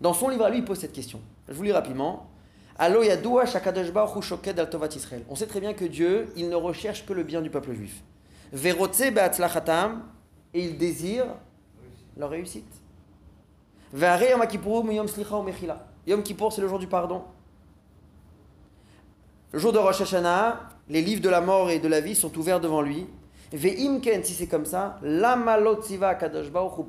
[0.00, 1.20] Dans son livre à lui, il pose cette question.
[1.48, 2.28] Je vous lis rapidement.
[2.78, 2.92] On
[5.34, 8.02] sait très bien que Dieu, il ne recherche que le bien du peuple juif.
[10.54, 11.24] Et il désire
[12.16, 12.68] leur réussite.
[16.06, 17.22] Yom Kippour, c'est le jour du pardon.
[19.52, 22.36] Le jour de Rosh Hashanah, les livres de la mort et de la vie sont
[22.36, 23.06] ouverts devant lui.
[23.52, 24.98] Ve'imken, si c'est comme ça,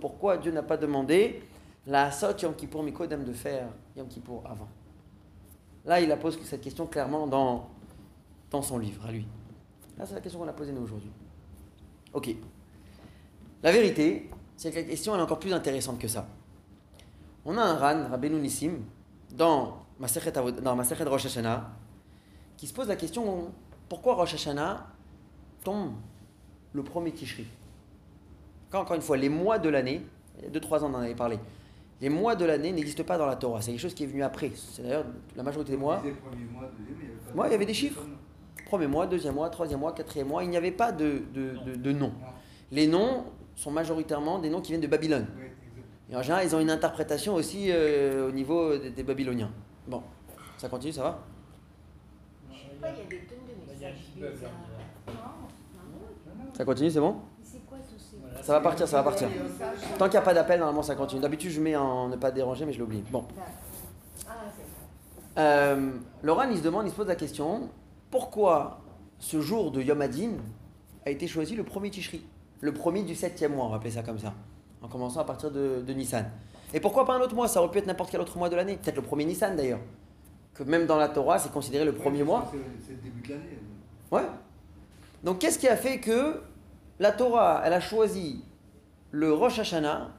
[0.02, 1.42] pourquoi Dieu n'a pas demandé
[1.88, 4.68] la sot Yom Kippour mikodem de faire Yom Kippour avant.
[5.86, 7.70] Là, il a posé cette question clairement dans,
[8.52, 9.26] dans son livre, à lui.
[9.98, 11.10] Là, c'est la question qu'on a posée nous aujourd'hui.
[12.14, 12.36] Ok.
[13.64, 16.28] La vérité, c'est que la question est encore plus intéressante que ça.
[17.46, 18.82] On a un Ran, Rabbeinu Nissim,
[19.34, 21.70] dans Masechet, dans Masechet Rosh Hashanah,
[22.58, 23.52] qui se pose la question
[23.88, 24.88] pourquoi Rosh Hashanah
[25.64, 25.94] tombe
[26.74, 27.48] le premier Tishri?
[28.70, 30.06] Quand, encore une fois, les mois de l'année,
[30.40, 31.40] il y a 2-3 ans on en avait parlé,
[32.00, 33.62] les mois de l'année n'existent pas dans la Torah.
[33.62, 34.52] C'est quelque chose qui est venu après.
[34.56, 35.06] C'est d'ailleurs
[35.36, 36.02] la majorité des mois.
[37.34, 38.04] Moi, il y avait des chiffres.
[38.66, 40.44] Premier mois, deuxième mois, troisième mois, quatrième mois.
[40.44, 42.14] Il n'y avait pas de, de, de, noms.
[42.72, 45.26] Les noms sont majoritairement des noms qui viennent de Babylone.
[46.10, 49.52] Et en général, ils ont une interprétation aussi euh, au niveau des, des, Babyloniens.
[49.88, 50.04] Bon,
[50.58, 51.24] ça continue, ça va?
[52.50, 53.96] Il y a des tonnes de messages.
[56.54, 57.18] Ça continue, c'est bon?
[58.42, 59.30] Ça va partir, ça va partir.
[59.98, 61.22] Tant qu'il n'y a pas d'appel, normalement ça continue.
[61.22, 63.04] D'habitude, je mets en ne pas déranger, mais je l'oublie.
[63.12, 63.26] Bon.
[65.38, 65.92] Euh,
[66.24, 67.70] Laurent, il se demande, il se pose la question
[68.10, 68.80] pourquoi
[69.20, 70.32] ce jour de Yom Adin
[71.06, 72.26] a été choisi le premier Tishri?
[72.62, 74.34] Le premier du septième mois, on va appeler ça comme ça.
[74.82, 76.26] En commençant à partir de, de Nissan.
[76.74, 77.48] Et pourquoi pas un autre mois?
[77.48, 78.78] Ça aurait pu être n'importe quel autre mois de l'année.
[78.78, 79.80] Peut-être le premier Nissan d'ailleurs.
[80.54, 82.52] Que même dans la Torah, c'est considéré le premier mois.
[82.86, 83.60] C'est le début de l'année.
[84.12, 84.28] Ouais.
[85.24, 86.42] Donc qu'est-ce qui a fait que
[87.00, 88.44] la Torah, elle a choisi
[89.12, 90.14] le Rosh Hashanah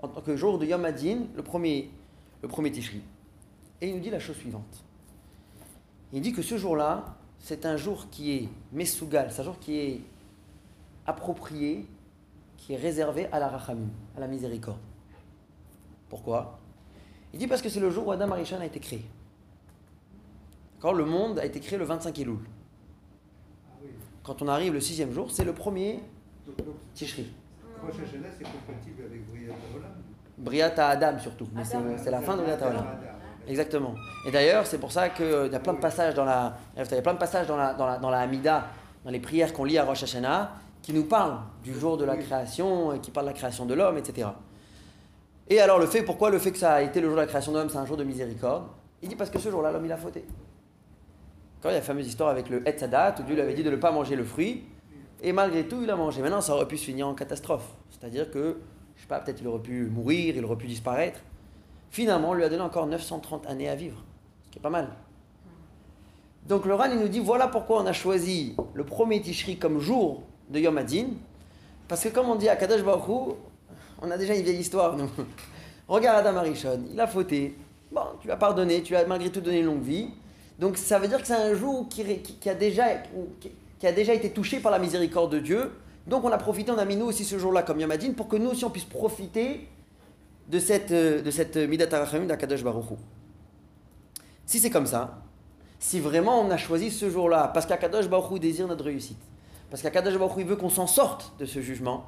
[0.00, 1.90] en tant que jour de Yom Adin, le premier,
[2.42, 3.02] le Tishri.
[3.80, 4.84] Et il nous dit la chose suivante.
[6.12, 9.78] Il dit que ce jour-là, c'est un jour qui est Mesougal, c'est un jour qui
[9.78, 10.00] est
[11.06, 11.86] approprié,
[12.56, 14.78] qui est réservé à la Rachamim, à la miséricorde.
[16.08, 16.58] Pourquoi?
[17.32, 19.04] Il dit parce que c'est le jour où Adam Arishan a été créé.
[20.80, 22.38] Quand le monde a été créé le 25 Elul.
[24.28, 26.00] Quand on arrive le sixième jour, c'est le premier
[26.92, 27.32] Tishri.
[27.82, 29.04] Rosh Hashanah, c'est compatible
[30.46, 32.84] avec Adam surtout, mais c'est la fin de Briat Olam.
[33.48, 33.94] Exactement.
[34.26, 36.98] Et d'ailleurs, c'est pour ça qu'il y a plein de passages dans la, il y
[36.98, 38.66] a plein de passages dans la, dans la, dans la Hamida,
[39.02, 40.50] dans les prières qu'on lit à Rosh Hashanah,
[40.82, 43.72] qui nous parlent du jour de la création, et qui parlent de la création de
[43.72, 44.28] l'homme, etc.
[45.48, 47.26] Et alors, le fait, pourquoi le fait que ça a été le jour de la
[47.26, 48.64] création de l'homme, c'est un jour de miséricorde?
[49.00, 50.26] Il dit parce que ce jour-là, l'homme, il a fauté.
[51.62, 53.62] Quand il y a la fameuse histoire avec le Etzadat, où Dieu lui avait dit
[53.62, 54.64] de ne pas manger le fruit,
[55.22, 56.22] et malgré tout, il a mangé.
[56.22, 57.74] Maintenant, ça aurait pu se finir en catastrophe.
[57.90, 58.58] C'est-à-dire que,
[58.94, 61.20] je sais pas, peut-être il aurait pu mourir, il aurait pu disparaître.
[61.90, 64.04] Finalement, on lui a donné encore 930 années à vivre,
[64.44, 64.88] ce qui est pas mal.
[66.46, 69.80] Donc le Ran, il nous dit voilà pourquoi on a choisi le premier Tishri comme
[69.80, 71.08] jour de Yom Adin.
[71.88, 73.36] Parce que comme on dit à Kadosh Baruch
[74.00, 75.10] on a déjà une vieille histoire, nous.
[75.88, 77.56] Regarde Adam Arishon, il a fauté.
[77.90, 80.10] Bon, tu l'as pardonné, tu as malgré tout donné une longue vie.
[80.58, 82.02] Donc ça veut dire que c'est un jour qui,
[82.48, 82.84] a déjà,
[83.78, 85.72] qui, a déjà été touché par la miséricorde de Dieu.
[86.06, 88.28] Donc on a profité, on a mis nous aussi ce jour-là comme Yom Adin pour
[88.28, 89.68] que nous aussi on puisse profiter
[90.48, 92.94] de cette, euh, de cette Midat HaRachamim d'Akadosh Baruch Hu.
[94.46, 95.22] Si c'est comme ça,
[95.78, 99.20] si vraiment on a choisi ce jour-là, parce qu'Akadosh Baruch Hu désire notre réussite,
[99.70, 102.06] parce qu'Akadosh Baruch Hu il veut qu'on s'en sorte de ce jugement,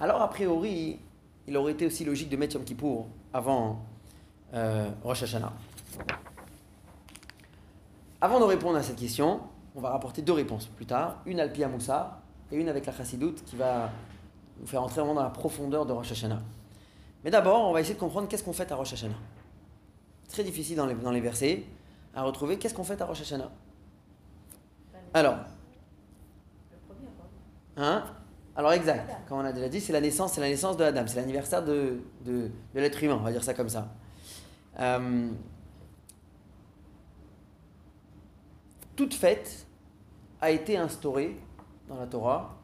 [0.00, 0.98] alors a priori,
[1.46, 3.84] il aurait été aussi logique de mettre Yom Kippour avant
[4.54, 5.52] euh, Rosh Hashanah.
[8.24, 9.42] Avant de répondre à cette question,
[9.74, 13.44] on va rapporter deux réponses plus tard, une al Moussa et une avec la Chassidoute
[13.44, 13.90] qui va
[14.58, 16.40] nous faire entrer vraiment dans la profondeur de Rosh Hashanah.
[17.22, 19.18] Mais d'abord, on va essayer de comprendre qu'est-ce qu'on fait à Rosh Hashanah.
[20.30, 21.64] Très difficile dans les, versets
[22.14, 23.50] à retrouver qu'est-ce qu'on fait à Rosh Hashanah?
[25.12, 25.36] Alors.
[27.76, 28.04] Hein?
[28.56, 31.04] Alors exact, comme on a déjà dit, c'est la naissance, c'est la naissance de Adam,
[31.06, 33.92] c'est l'anniversaire de, de, de l'être humain, on va dire ça comme ça.
[34.80, 35.28] Euh,
[38.96, 39.66] toute fête
[40.40, 41.36] a été instaurée
[41.88, 42.54] dans la Torah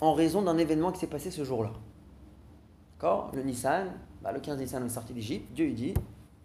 [0.00, 1.70] en raison d'un événement qui s'est passé ce jour-là.
[2.94, 3.30] D'accord?
[3.34, 3.92] Le Nissan,
[4.22, 5.94] bah, le 15 Nissan, on est sorti d'Égypte, Dieu il dit,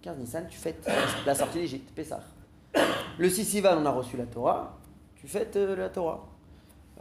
[0.02, 0.88] 15 Nissan, tu fêtes
[1.26, 2.21] la sortie d'Égypte, Pessah.
[3.17, 4.78] Le 6 Sivan, on a reçu la Torah,
[5.15, 6.26] tu fêtes euh, la Torah.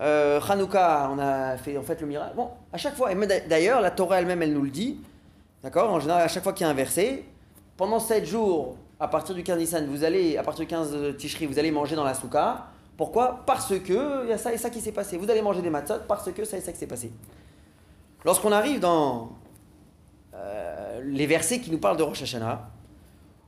[0.01, 2.37] Euh, Hanouka, on a fait fait le miracle.
[2.37, 5.01] Bon, à chaque fois, et d'ailleurs, la Torah elle-même, elle nous le dit.
[5.62, 5.90] D'accord?
[5.92, 7.25] En général, à chaque fois qu'il y a un verset,
[7.77, 11.46] pendant 7 jours, à partir du 15 Nissan, vous allez, à partir du 15 Tishri,
[11.46, 12.66] vous allez manger dans la souka.
[12.96, 13.42] Pourquoi?
[13.46, 15.18] Parce que il y a ça et ça qui s'est passé.
[15.18, 17.12] Vous allez manger des matzot parce que ça et ça qui s'est passé.
[18.24, 19.32] Lorsqu'on arrive dans
[20.35, 22.70] euh, les versets qui nous parlent de Rosh Hashanah,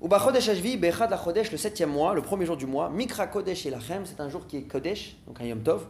[0.01, 3.27] ou Chodesh Hashvi, Bechad la Chodesh, le septième mois, le premier jour du mois, Mikra
[3.27, 5.87] Kodesh Elachem, c'est un jour qui est Kodesh, donc un Yom Tov.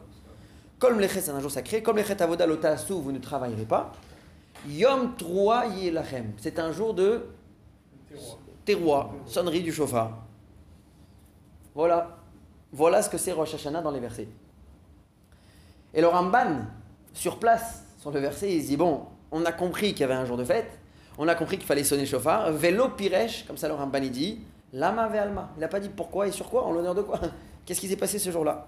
[0.78, 1.82] Kol Mlechet, c'est un jour sacré.
[1.82, 3.92] Kol Mlechet Avoda Lotasu, vous ne travaillerez pas.
[4.68, 7.26] Yom Troa Yelachem, c'est un jour de
[8.68, 10.12] terroir, sonnerie du chauffard.
[11.74, 12.18] Voilà.
[12.70, 14.28] Voilà ce que c'est Rosh Hashanah dans les versets.
[15.94, 16.66] Et le Ramban,
[17.14, 20.26] sur place, sur le verset, il dit bon, on a compris qu'il y avait un
[20.26, 20.78] jour de fête,
[21.16, 22.52] on a compris qu'il fallait sonner le chauffard.
[22.52, 24.40] Velo Piresh, comme ça le Ramban il dit,
[24.74, 25.48] Lama Ve'alma.
[25.56, 27.18] Il n'a pas dit pourquoi et sur quoi, en l'honneur de quoi?
[27.64, 28.66] Qu'est-ce qui s'est passé ce jour-là?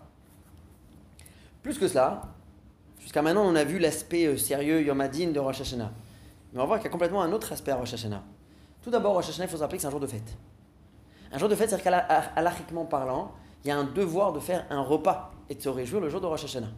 [1.63, 2.23] Plus que cela,
[2.99, 5.93] jusqu'à maintenant on a vu l'aspect euh, sérieux Yom Hadin de Rosh Hashanah.
[6.55, 8.25] Mais on va voir qu'il y a complètement un autre aspect à Rosh Hashanah.
[8.83, 10.37] Tout d'abord, Rosh Hashanah, il faut se rappeler que c'est un jour de fête.
[11.33, 13.33] Un jour de fête, c'est-à-dire qu'alachiquement parlant,
[13.64, 16.21] il y a un devoir de faire un repas et de se réjouir le jour
[16.21, 16.71] de Rosh Hashanah.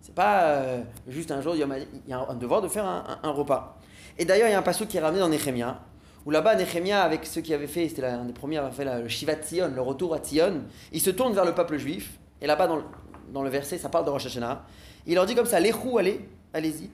[0.00, 1.60] C'est pas euh, juste un jour, il
[2.08, 3.78] y a un devoir de faire un, repas.
[4.18, 5.80] Et d'ailleurs, il y a un passage qui est ramené dans Nehemia,
[6.26, 9.00] où là-bas, Nehemia, avec ceux qui avaient fait, c'était l'un des premiers à fait la-
[9.00, 12.46] le Shiva Tzion, le retour à Tzion, il se tourne vers le peuple juif, et
[12.46, 12.84] là-bas, dans le,
[13.32, 14.64] dans le verset, ça parle de Rosh Hashanah,
[15.06, 16.90] il leur dit comme ça, Lechou, allez, allez-y,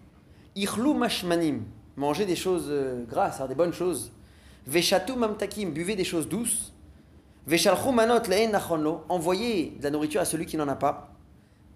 [0.54, 1.62] Ichlou mashmanim,
[1.98, 4.12] mangez des choses euh, grasses, hein, des bonnes choses,
[4.66, 6.72] Veshatu mamtakim, buvez des choses douces,
[7.46, 11.11] Veshalchou manot nachonlo, envoyez de la nourriture à celui qui n'en a pas,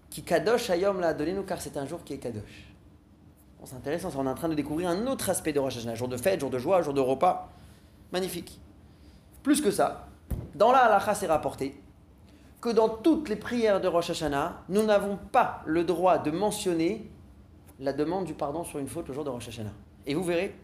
[0.09, 2.73] qui kadosh ayom l'a donné nous car c'est un jour qui est kadosh.
[3.75, 6.09] Intéressant, ça, on est en train de découvrir un autre aspect de Rosh Hashanah, jour
[6.09, 7.49] de fête, jour de joie, jour de repas.
[8.11, 8.59] Magnifique.
[9.41, 10.07] Plus que ça,
[10.53, 11.81] dans la halakha c'est rapporté
[12.59, 17.09] que dans toutes les prières de Rosh Hashanah, nous n'avons pas le droit de mentionner
[17.79, 19.73] la demande du pardon sur une faute le jour de Rosh Hashanah.
[20.05, 20.55] Et vous verrez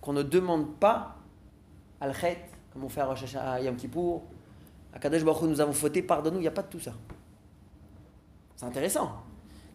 [0.00, 1.16] qu'on ne demande pas
[2.00, 2.38] al-khet,
[2.72, 4.22] comme on fait à Rosh Hashanah, à Yom Kippour,
[4.92, 6.92] à Kadesh Baruch nous avons fauté, pardonne-nous, il n'y a pas de tout ça.
[8.56, 9.12] C'est intéressant.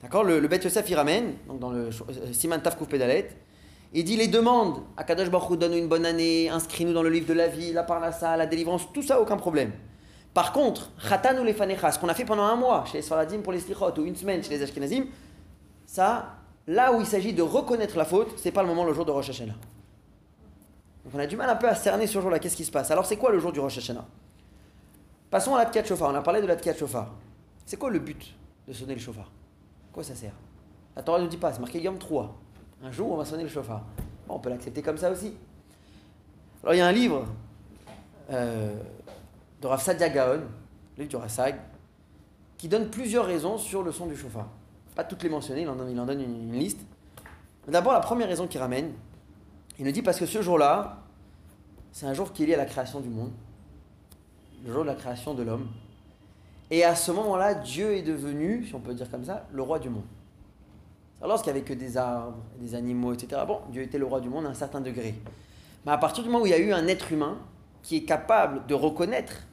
[0.01, 0.23] D'accord?
[0.23, 3.29] Le, le Bet Yosef, il ramène, donc dans le euh, Siman Tafkouf Pedalet,
[3.93, 7.27] il dit les demandes à Kadosh Baruch donne-nous une bonne année, inscris-nous dans le livre
[7.27, 9.71] de la vie, la parnassa, la délivrance, tout ça, aucun problème.
[10.33, 13.39] Par contre, Khatan ou les ce qu'on a fait pendant un mois chez les Sfaradim
[13.39, 15.05] pour les Slichot, ou une semaine chez les Ashkenazim,
[15.85, 16.35] ça,
[16.67, 19.11] là où il s'agit de reconnaître la faute, c'est pas le moment le jour de
[19.11, 19.55] Rosh Hashanah.
[21.03, 22.89] Donc on a du mal un peu à cerner ce jour-là, qu'est-ce qui se passe
[22.91, 24.05] Alors c'est quoi le jour du Rosh Hashanah?
[25.29, 27.11] Passons à la Tkiyat Shofar, on a parlé de la Tkiyat Shofar.
[27.65, 28.35] C'est quoi le but
[28.67, 29.31] de sonner le chauffard
[29.91, 30.33] Quoi ça sert?
[30.95, 32.35] La Torah ne dit pas, c'est marqué Yom 3.
[32.83, 33.49] Un jour, on va sonner le.
[33.49, 33.81] Bon,
[34.29, 35.33] on peut l'accepter comme ça aussi.
[36.63, 37.25] Alors, il y a un livre
[38.31, 38.75] euh,
[39.61, 40.41] de Rav Gaon,
[40.97, 41.55] le livre du Rassag,
[42.57, 44.47] qui donne plusieurs raisons sur le son du chauffard.
[44.95, 46.79] Pas toutes les mentionner, il en donne, il donne une, liste.
[47.67, 48.93] D'abord, la première raison qu'il ramène,
[49.77, 51.03] il nous dit parce que ce jour-là,
[51.91, 53.31] c'est un jour qui est lié à la création du monde,
[54.65, 55.67] le jour de la création de l'homme.
[56.71, 59.79] Et à ce moment-là, Dieu est devenu, si on peut dire comme ça, le roi
[59.79, 60.05] du monde.
[61.19, 64.21] Alors, lorsqu'il n'y avait que des arbres, des animaux, etc., bon, Dieu était le roi
[64.21, 65.15] du monde à un certain degré.
[65.85, 67.37] Mais à partir du moment où il y a eu un être humain
[67.83, 69.43] qui est capable de reconnaître,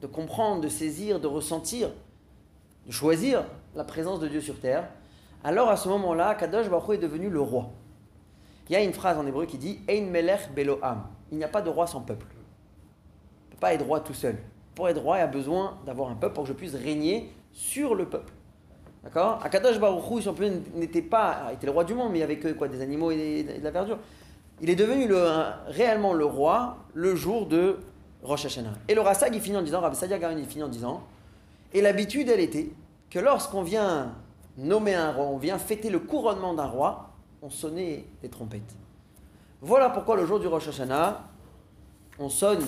[0.00, 1.90] de comprendre, de saisir, de ressentir,
[2.86, 4.88] de choisir la présence de Dieu sur terre,
[5.42, 7.70] alors à ce moment-là, Kadosh Baruch est devenu le roi.
[8.68, 11.02] Il y a une phrase en hébreu qui dit Ein melech beloam.
[11.30, 12.26] Il n'y a pas de roi sans peuple.
[12.32, 14.36] Il ne peut pas être roi tout seul.
[14.74, 17.94] Pour être roi, il a besoin d'avoir un peuple pour que je puisse régner sur
[17.94, 18.32] le peuple.
[19.02, 19.38] D'accord?
[19.44, 21.48] Akadosh Baruch Hu, son peuple n'était pas.
[21.50, 23.42] Il était le roi du monde, mais il y avait que quoi Des animaux et,
[23.42, 23.98] de la verdure.
[24.62, 25.26] Il est devenu le,
[25.66, 27.78] réellement le roi le jour de
[28.22, 28.72] Rosh Hashanah.
[28.88, 31.02] Et le Rassag, il finit en disant, Rabbi Sadia il finit en disant,
[31.74, 32.70] et l'habitude, elle était
[33.14, 34.12] que lorsqu'on vient
[34.58, 37.10] nommer un roi, on vient fêter le couronnement d'un roi,
[37.42, 38.74] on sonnait des trompettes.
[39.62, 41.22] Voilà pourquoi le jour du Rosh Hashanah,
[42.18, 42.64] on sonne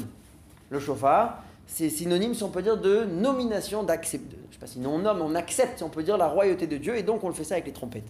[0.71, 1.43] le chauffard.
[1.67, 4.37] C'est synonyme, si on peut dire, de nomination, d'accepter.
[4.49, 6.77] Je sais pas si on nomme, on accepte, si on peut dire, la royauté de
[6.77, 8.09] Dieu, et donc on le fait ça avec les trompettes.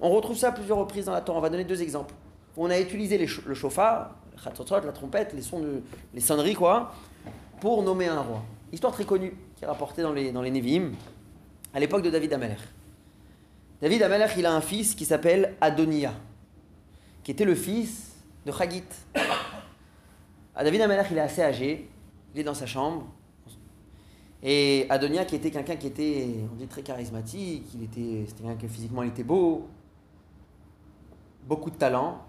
[0.00, 1.40] On retrouve ça à plusieurs reprises dans la Torah.
[1.40, 2.14] On va donner deux exemples.
[2.56, 5.64] On a utilisé le chauffard, la trompette, les, sons
[6.14, 6.92] les sonneries, quoi,
[7.60, 8.42] pour nommer un roi.
[8.72, 10.52] Histoire très connue, qui est rapportée dans les, dans les
[11.76, 12.58] à l'époque de David Amalek.
[13.82, 16.14] David Amalek, il a un fils qui s'appelle Adonia,
[17.22, 18.82] qui était le fils de Chagit.
[20.56, 21.86] David Amalek, il est assez âgé,
[22.34, 23.04] il est dans sa chambre.
[24.42, 28.56] Et Adonia, qui était quelqu'un qui était, on dit, très charismatique, il était, c'était quelqu'un
[28.56, 29.68] que physiquement il était beau,
[31.46, 32.22] beaucoup de talent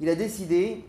[0.00, 0.84] il a décidé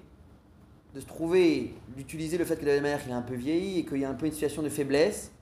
[0.96, 3.86] de se trouver, d'utiliser le fait que David Amalek il est un peu vieilli et
[3.86, 5.33] qu'il y a un peu une situation de faiblesse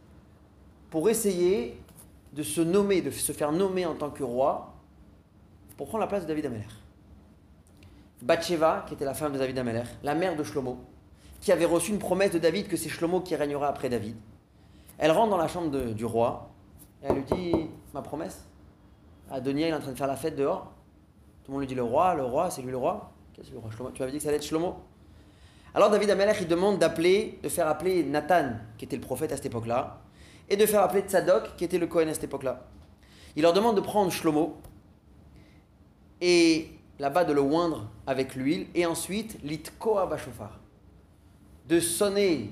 [0.91, 1.81] pour essayer
[2.33, 4.73] de se nommer, de se faire nommer en tant que roi
[5.77, 6.67] pour prendre la place de David Amalek.
[8.21, 10.77] Bathsheba, qui était la femme de David Amalek, la mère de Shlomo,
[11.39, 14.15] qui avait reçu une promesse de David que c'est Shlomo qui régnera après David.
[14.99, 16.51] Elle rentre dans la chambre du roi
[17.01, 17.53] et elle lui dit
[17.93, 18.45] Ma promesse
[19.31, 20.71] Adonia, il est en train de faire la fête dehors.
[21.43, 23.11] Tout le monde lui dit Le roi, le roi, c'est lui le roi.
[23.33, 24.75] Tu avais dit que ça allait être Shlomo
[25.73, 29.37] Alors David Amelech, il demande d'appeler, de faire appeler Nathan, qui était le prophète à
[29.37, 30.01] cette époque-là,
[30.51, 32.65] et de faire appeler Tzadok, qui était le Kohen à cette époque-là.
[33.37, 34.57] Il leur demande de prendre Shlomo
[36.19, 40.59] et là-bas de le oindre avec l'huile, et ensuite l'itkoa bashofar,
[41.69, 42.51] de sonner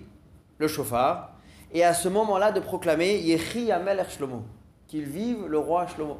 [0.57, 1.33] le chauffard,
[1.73, 4.43] et à ce moment-là de proclamer Yechi Amelech Shlomo,
[4.87, 6.19] qu'il vive le roi Shlomo.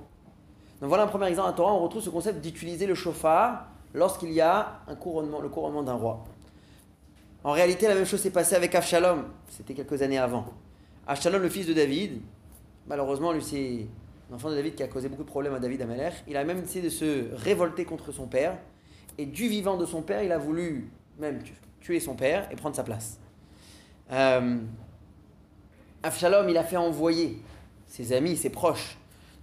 [0.82, 4.34] Donc voilà un premier exemple à Torah, on retrouve ce concept d'utiliser le chauffard lorsqu'il
[4.34, 6.26] y a un couronnement, le couronnement d'un roi.
[7.46, 10.46] En réalité, la même chose s'est passée avec Avshalom, c'était quelques années avant.
[11.10, 12.22] Avshalom, le fils de David,
[12.86, 13.88] malheureusement, lui, c'est
[14.30, 16.13] l'enfant de David qui a causé beaucoup de problèmes à David Amalek.
[16.28, 18.60] Il a même essayé de se révolter contre son père,
[19.17, 21.39] et du vivant de son père, il a voulu même
[21.82, 23.19] tuer son père et prendre sa place.
[24.12, 24.60] Euh,
[26.04, 27.41] il a fait envoyer
[27.88, 28.95] ses amis, ses proches,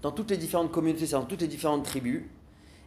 [0.02, 2.22] dans toutes les différentes communautés, dans toutes les différentes tribus,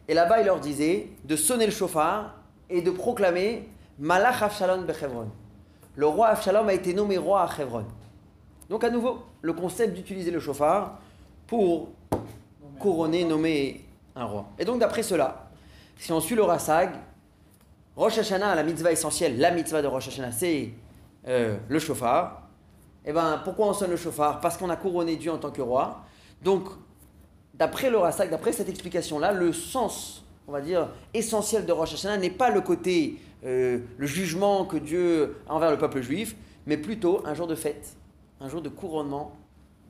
[0.08, 2.34] et là-bas, il leur disait de sonner le chauffard
[2.70, 5.28] et de proclamer Malach Avshalom Bechevron.
[5.96, 7.84] Le roi Avshalom a été nommé roi à Chevron.
[8.70, 11.00] Donc, à nouveau, le concept d'utiliser le chauffard
[11.48, 11.88] pour
[12.78, 14.46] couronner, nommer un roi.
[14.60, 15.50] Et donc, d'après cela,
[15.98, 16.90] si on suit le Rassag,
[17.96, 20.70] Rosh Hashanah, la mitzvah essentielle, la mitzvah de Rosh Hashanah, c'est
[21.26, 22.48] euh, le chauffard.
[23.04, 24.40] Et eh ben, pourquoi on sonne le chauffard?
[24.40, 26.04] Parce qu'on a couronné Dieu en tant que roi.
[26.40, 26.68] Donc,
[27.54, 32.18] d'après le Rasak, d'après cette explication-là, le sens, on va dire, essentiel de Rosh Hashanah
[32.18, 36.76] n'est pas le côté, euh, le jugement que Dieu a envers le peuple juif, mais
[36.76, 37.96] plutôt un jour de fête,
[38.40, 39.32] un jour de couronnement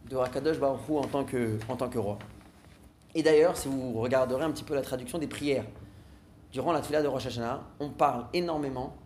[0.09, 2.19] de Hakadosh Baruch Hu en tant que, en tant que roi.
[3.15, 5.65] Et d'ailleurs, si vous regarderez un petit peu la traduction des prières,
[6.53, 8.97] durant la fila de Rosh Hashanah, on parle énormément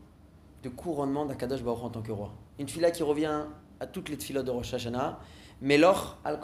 [0.62, 2.32] de couronnement d'Akadosh Baruch en tant que roi.
[2.58, 3.44] Une fila qui revient
[3.80, 5.18] à toutes les filas de Rosh Hashanah,
[5.60, 6.40] Meloch al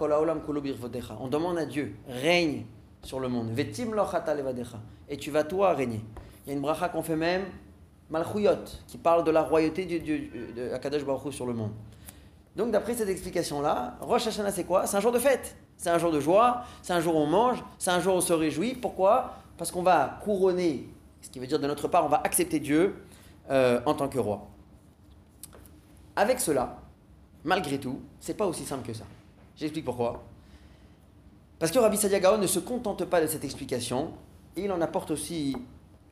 [1.21, 2.67] On demande à Dieu, règne
[3.03, 3.51] sur le monde.
[3.51, 3.93] Vetim
[5.09, 6.05] Et tu vas toi régner.
[6.45, 7.45] Il y a une bracha qu'on fait même,
[8.11, 11.73] Malchuyot, qui parle de la royauté de, Dieu, de Akadosh Baruch sur le monde.
[12.57, 14.87] Donc d'après cette explication-là, Rosh Hashanah c'est quoi?
[14.87, 15.57] C'est un jour de fête.
[15.77, 18.19] C'est un jour de joie, c'est un jour où on mange, c'est un jour où
[18.19, 18.75] on se réjouit.
[18.75, 19.37] Pourquoi?
[19.57, 20.87] Parce qu'on va couronner,
[21.23, 23.03] ce qui veut dire de notre part, on va accepter Dieu
[23.51, 24.47] euh, en tant que roi.
[26.17, 26.77] Avec cela,
[27.45, 29.05] malgré tout, c'est pas aussi simple que ça.
[29.57, 30.23] J'explique pourquoi.
[31.59, 34.13] Parce que Rabbi Sadia Gaon ne se contente pas de cette explication,
[34.57, 35.57] il en apporte aussi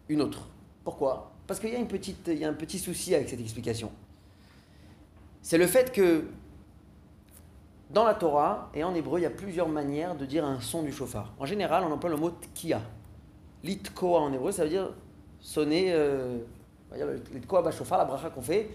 [0.09, 0.47] une autre.
[0.83, 1.33] Pourquoi?
[1.47, 3.91] Parce qu'il y, y a un petit souci avec cette explication.
[5.49, 6.25] C'est le fait que
[7.89, 10.83] dans la Torah et en hébreu, il y a plusieurs manières de dire un son
[10.83, 11.33] du chauffard.
[11.39, 12.83] En général, on emploie le mot tkia.
[13.65, 14.91] Litkoa en hébreu, ça veut dire
[15.41, 16.41] sonner, euh,
[16.95, 18.69] la bracha qu'on fait.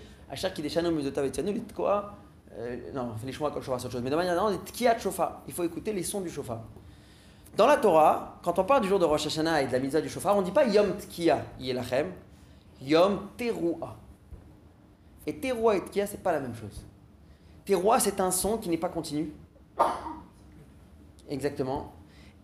[0.56, 2.16] Qui déchane au litkoa
[2.58, 4.02] euh, non, les chauffard, c'est autre chose.
[4.02, 5.44] Mais de manière générale, tkiat chauffard.
[5.48, 6.64] Il faut écouter les sons du chauffard.
[7.56, 9.94] Dans la Torah, quand on parle du jour de Rosh Hashanah et de la mise
[9.94, 12.08] du chauffard, on ne dit pas Yom Tkiya Yelachem,
[12.82, 13.96] Yom Teruah.
[15.26, 16.86] Et teroa et tkia, c'est pas la même chose.
[17.66, 19.32] Teroa, c'est un son qui n'est pas continu.
[21.30, 21.94] Exactement.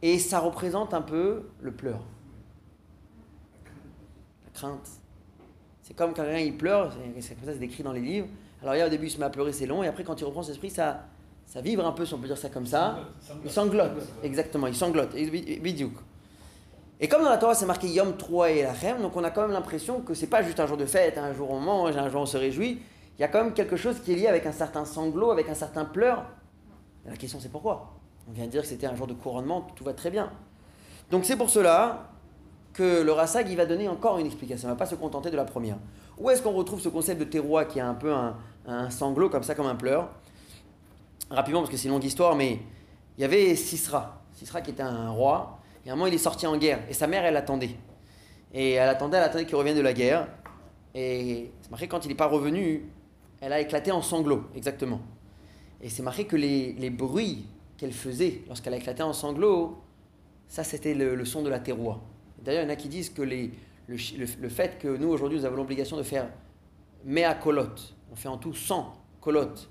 [0.01, 1.99] Et ça représente un peu le pleur.
[4.45, 4.89] La crainte.
[5.81, 8.27] C'est comme quand quelqu'un il pleure, c'est comme ça, c'est décrit dans les livres.
[8.61, 10.03] Alors, il y a au début, il se met à pleurer, c'est long, et après,
[10.03, 11.05] quand il reprend son esprit, ça,
[11.45, 12.99] ça vibre un peu, si on peut dire ça comme ça.
[13.43, 15.15] Il sanglote, exactement, il sanglote.
[15.15, 15.93] Bidiouk.
[17.01, 19.43] Et comme dans la Torah, c'est marqué Yom 3 et Lachem, donc on a quand
[19.43, 22.09] même l'impression que c'est pas juste un jour de fête, un jour on mange, un
[22.09, 22.81] jour on se réjouit.
[23.17, 25.47] Il y a quand même quelque chose qui est lié avec un certain sanglot, avec
[25.47, 26.25] un certain pleur.
[27.05, 27.93] La question, c'est pourquoi?
[28.27, 30.29] On vient de dire que c'était un jour de couronnement, tout va très bien.
[31.09, 32.09] Donc c'est pour cela
[32.73, 34.67] que le Rassag, va donner encore une explication.
[34.67, 35.77] Il ne va pas se contenter de la première.
[36.17, 38.35] Où est-ce qu'on retrouve ce concept de terroir qui a un peu un,
[38.67, 40.09] un sanglot, comme ça, comme un pleur?
[41.29, 42.59] Rapidement, parce que c'est une longue histoire, mais
[43.17, 44.21] il y avait Sisra.
[44.33, 45.58] Sisra qui était un roi
[45.89, 46.81] et à un moment, il est sorti en guerre.
[46.87, 47.71] Et sa mère, elle attendait.
[48.53, 50.27] Et elle attendait, elle attendait qu'il revienne de la guerre.
[50.93, 52.85] Et c'est marqué, quand il n'est pas revenu,
[53.41, 55.01] elle a éclaté en sanglots, exactement.
[55.81, 59.81] Et c'est marqué que les, bruits qu'elle faisait lorsqu'elle a éclaté en sanglots,
[60.47, 62.01] ça c'était le, son de la terroir.
[62.37, 65.55] D'ailleurs, il y en a qui disent que le, fait que nous, aujourd'hui, nous avons
[65.55, 66.29] l'obligation de faire
[67.03, 69.67] mea colotte, on fait en tout 100 colottes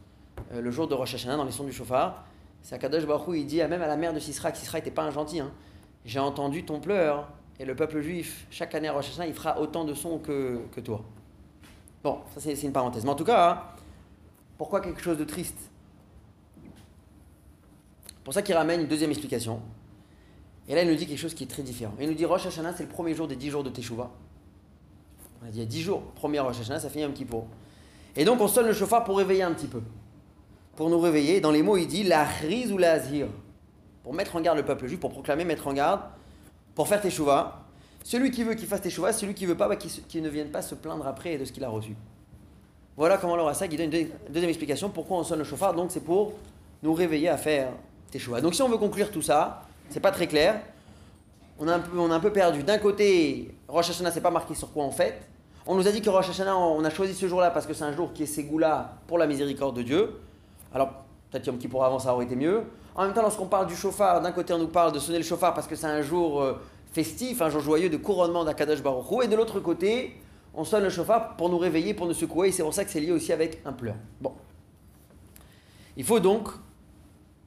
[0.53, 2.27] euh, le jour de Rosh Hashanah dans les sons du chauffard,
[2.61, 5.05] c'est Akadosh Baruch il dit même à la mère de Sisra, que Sisra n'était pas
[5.05, 5.53] un gentil, hein,
[6.05, 7.29] j'ai entendu ton pleur,
[7.61, 10.61] et le peuple juif, chaque année à Rosh Hashanah, il fera autant de sons que,
[10.73, 11.03] que toi.
[12.05, 13.05] Bon, ça c'est une parenthèse.
[13.05, 13.63] Mais en tout cas, hein,
[14.57, 15.59] pourquoi quelque chose de triste?
[18.23, 19.61] Pour ça qu'il ramène une deuxième explication.
[20.69, 21.95] Et là, il nous dit quelque chose qui est très différent.
[21.99, 24.11] Il nous dit Rosh Hashanah, c'est le premier jour des dix jours de Teshuvah.
[25.43, 27.25] On a dit il y a dix jours, premier Rosh Hashanah, ça finit un petit
[27.25, 27.39] peu.
[28.17, 29.81] Et donc, on sonne le chauffard pour réveiller un petit peu.
[30.77, 32.27] Pour nous réveiller, dans les mots, il dit la
[32.71, 33.29] ou la azir
[34.09, 36.01] pour mettre en garde le peuple juif, pour proclamer, mettre en garde,
[36.75, 37.61] pour faire teshuva.
[38.03, 40.63] Celui qui veut qu'il fasse teshuva, celui qui veut pas, bah, qu'il ne vienne pas
[40.63, 41.95] se plaindre après de ce qu'il a reçu.
[42.97, 44.89] Voilà comment le ça, il donne une deuxième explication.
[44.89, 46.33] Pourquoi on sonne le chauffard Donc c'est pour
[46.83, 47.69] nous réveiller à faire
[48.11, 48.41] teshuva.
[48.41, 50.59] Donc si on veut conclure tout ça, c'est pas très clair.
[51.59, 52.63] On a un peu, on a un peu perdu.
[52.63, 55.21] D'un côté, Rosh Hashanah, c'est pas marqué sur quoi on fête.
[55.67, 57.85] On nous a dit que Rosh Hashanah, on a choisi ce jour-là parce que c'est
[57.85, 60.19] un jour qui est ségoula pour la miséricorde de Dieu.
[60.73, 60.93] Alors,
[61.31, 62.63] peut-être Yom Kippour avant, ça aurait été mieux.
[62.99, 65.25] En même temps, lorsqu'on parle du chauffard, d'un côté on nous parle de sonner le
[65.25, 69.23] chauffard parce que c'est un jour euh, festif, un jour joyeux de couronnement d'Akadash Baruch
[69.23, 70.21] et de l'autre côté,
[70.53, 72.91] on sonne le chauffard pour nous réveiller, pour nous secouer, et c'est pour ça que
[72.91, 73.95] c'est lié aussi avec un pleur.
[74.21, 74.33] Bon.
[75.97, 76.49] Il faut donc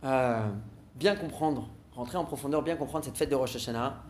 [0.06, 0.48] euh,
[0.96, 4.04] bien comprendre, rentrer en profondeur, bien comprendre cette fête de Rosh Hashanah,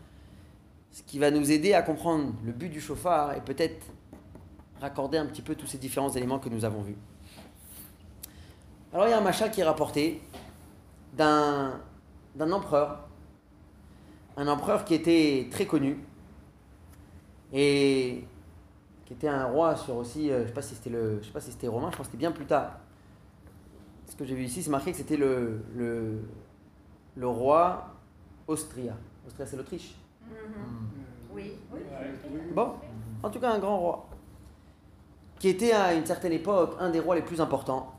[0.92, 3.84] ce qui va nous aider à comprendre le but du chauffard et peut-être
[4.80, 6.98] raccorder un petit peu tous ces différents éléments que nous avons vus.
[8.92, 10.22] Alors il y a un machin qui est rapporté
[11.12, 11.80] d'un
[12.38, 13.08] empereur,
[14.36, 15.98] un empereur qui était très connu
[17.52, 18.24] et
[19.04, 21.32] qui était un roi sur aussi, euh, je sais pas si c'était le, je sais
[21.32, 22.78] pas si c'était romain, je pense que c'était bien plus tard.
[24.06, 26.20] Ce que j'ai vu ici, c'est marqué que c'était le, le,
[27.16, 27.88] le roi
[28.46, 28.96] Austria.
[29.26, 29.94] Austria, c'est l'Autriche.
[30.24, 31.34] Mm-hmm.
[31.34, 31.52] Oui.
[32.54, 32.74] Bon,
[33.22, 34.08] en tout cas un grand roi
[35.38, 37.92] qui était à une certaine époque un des rois les plus importants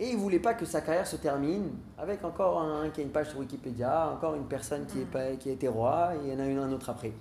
[0.00, 3.04] et il ne voulait pas que sa carrière se termine avec encore un qui a
[3.04, 6.32] une page sur Wikipédia, encore une personne qui, est, qui a été roi, et il
[6.32, 7.12] y en a une, un autre après.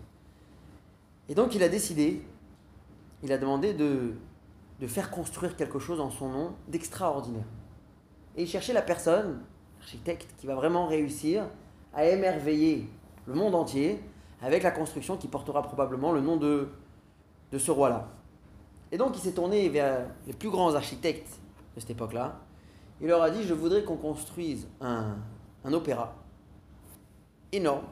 [1.30, 2.26] Et donc il a décidé,
[3.22, 4.14] il a demandé de,
[4.80, 7.46] de faire construire quelque chose en son nom d'extraordinaire.
[8.36, 9.42] Et il cherchait la personne,
[9.80, 11.46] l'architecte, qui va vraiment réussir
[11.94, 12.90] à émerveiller
[13.28, 14.04] le monde entier
[14.42, 16.70] avec la construction qui portera probablement le nom de,
[17.52, 18.10] de ce roi-là.
[18.92, 21.40] Et donc il s'est tourné vers les plus grands architectes
[21.76, 22.40] de cette époque-là,
[23.02, 25.16] il leur a dit Je voudrais qu'on construise un,
[25.72, 26.16] opéra
[27.52, 27.86] énorme,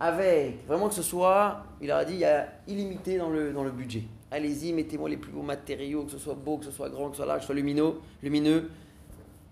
[0.00, 3.52] avec vraiment que ce soit, il leur a dit, il y a illimité dans le,
[3.52, 4.02] dans le budget.
[4.30, 7.12] Allez-y, mettez-moi les plus beaux matériaux, que ce soit beau, que ce soit grand, que
[7.12, 8.70] ce soit large, que ce soit lumineux, lumineux.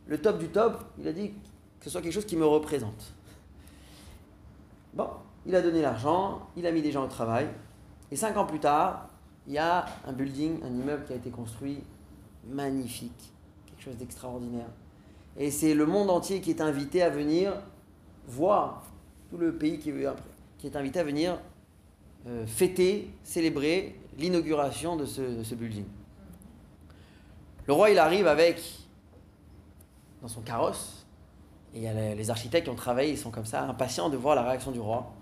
[0.06, 1.30] Le top du top, il a dit
[1.78, 3.14] que ce soit quelque chose qui me représente.
[4.92, 5.08] Bon,
[5.46, 7.46] il a donné l'argent, il a mis des gens au travail,
[8.10, 9.08] et cinq ans plus tard,
[9.46, 11.82] il y a un building, un immeuble qui a été construit
[12.48, 13.32] magnifique,
[13.80, 14.68] chose d'extraordinaire.
[15.36, 17.54] Et c'est le monde entier qui est invité à venir
[18.26, 18.84] voir,
[19.30, 19.92] tout le pays qui
[20.58, 21.38] qui est invité à venir
[22.26, 25.86] euh, fêter, célébrer l'inauguration de ce, building.
[27.66, 28.60] Le roi, il arrive avec,
[30.20, 31.06] dans son carrosse,
[31.74, 34.72] et les architectes qui ont travaillé, ils sont comme ça, impatients de voir la réaction
[34.72, 35.14] du roi.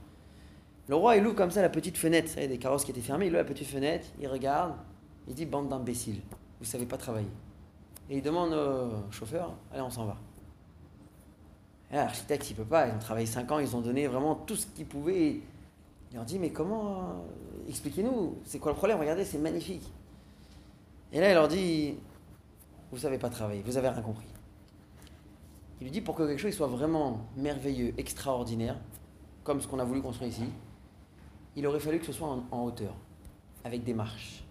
[0.89, 2.91] Le roi, il ouvre comme ça la petite fenêtre, il y a des carrosses qui
[2.91, 4.73] étaient fermés, il ouvre la petite fenêtre, il regarde,
[5.29, 6.21] il dit Bande d'imbéciles,
[6.59, 7.29] vous savez pas travailler
[8.11, 10.17] et il demande au chauffeur Allez, on s'en va.
[11.91, 12.89] L'architecte, il peut pas.
[12.89, 15.41] Ils ont travaillé 5 ans, ils ont donné vraiment tout ce qu'ils pouvaient.
[16.11, 17.25] Il leur dit Mais comment
[17.69, 19.91] Expliquez-nous, c'est quoi le problème Regardez, c'est magnifique.
[21.13, 21.95] Et là, il leur dit
[22.91, 24.27] Vous savez pas travailler, vous avez rien compris.
[25.81, 28.77] Il lui dit Pour que quelque chose soit vraiment merveilleux, extraordinaire,
[29.45, 30.49] comme ce qu'on a voulu construire ici,
[31.57, 32.95] il aurait fallu que ce soit en, en hauteur,
[33.65, 34.45] avec des marches.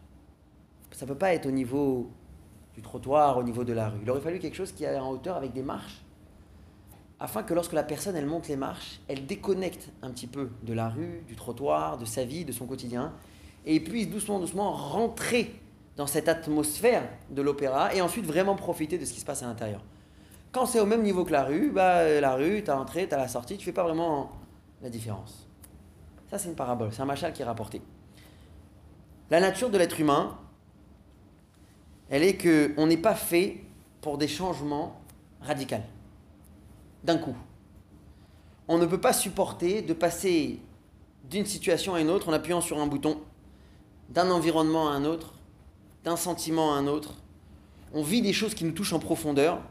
[0.91, 2.09] Ça ne peut pas être au niveau
[2.77, 3.97] du trottoir, au niveau de la rue.
[4.03, 6.03] Il aurait fallu quelque chose qui est en hauteur avec des marches,
[7.19, 10.73] afin que lorsque la personne elle monte les marches, elle déconnecte un petit peu de
[10.73, 13.13] la rue, du trottoir, de sa vie, de son quotidien,
[13.65, 15.59] et puisse doucement, doucement rentrer
[15.95, 17.01] dans cette atmosphère
[17.31, 19.81] de l'opéra et ensuite vraiment profiter de ce qui se passe à l'intérieur.
[20.51, 23.15] Quand c'est au même niveau que la rue, bah, la rue, tu as l'entrée, tu
[23.15, 24.29] as la sortie, tu fais pas vraiment
[24.83, 25.47] la différence.
[26.29, 27.81] Ça, c'est une parabole, c'est un machal qui est rapporté.
[29.31, 30.37] La nature de l'être humain,
[32.09, 33.63] elle est qu'on n'est pas fait
[34.01, 35.01] pour des changements
[35.41, 35.75] radicaux,
[37.03, 37.35] d'un coup.
[38.67, 40.59] On ne peut pas supporter de passer
[41.29, 43.19] d'une situation à une autre en appuyant sur un bouton,
[44.09, 45.33] d'un environnement à un autre,
[46.03, 47.15] d'un sentiment à un autre.
[47.93, 49.61] On vit des choses qui nous touchent en profondeur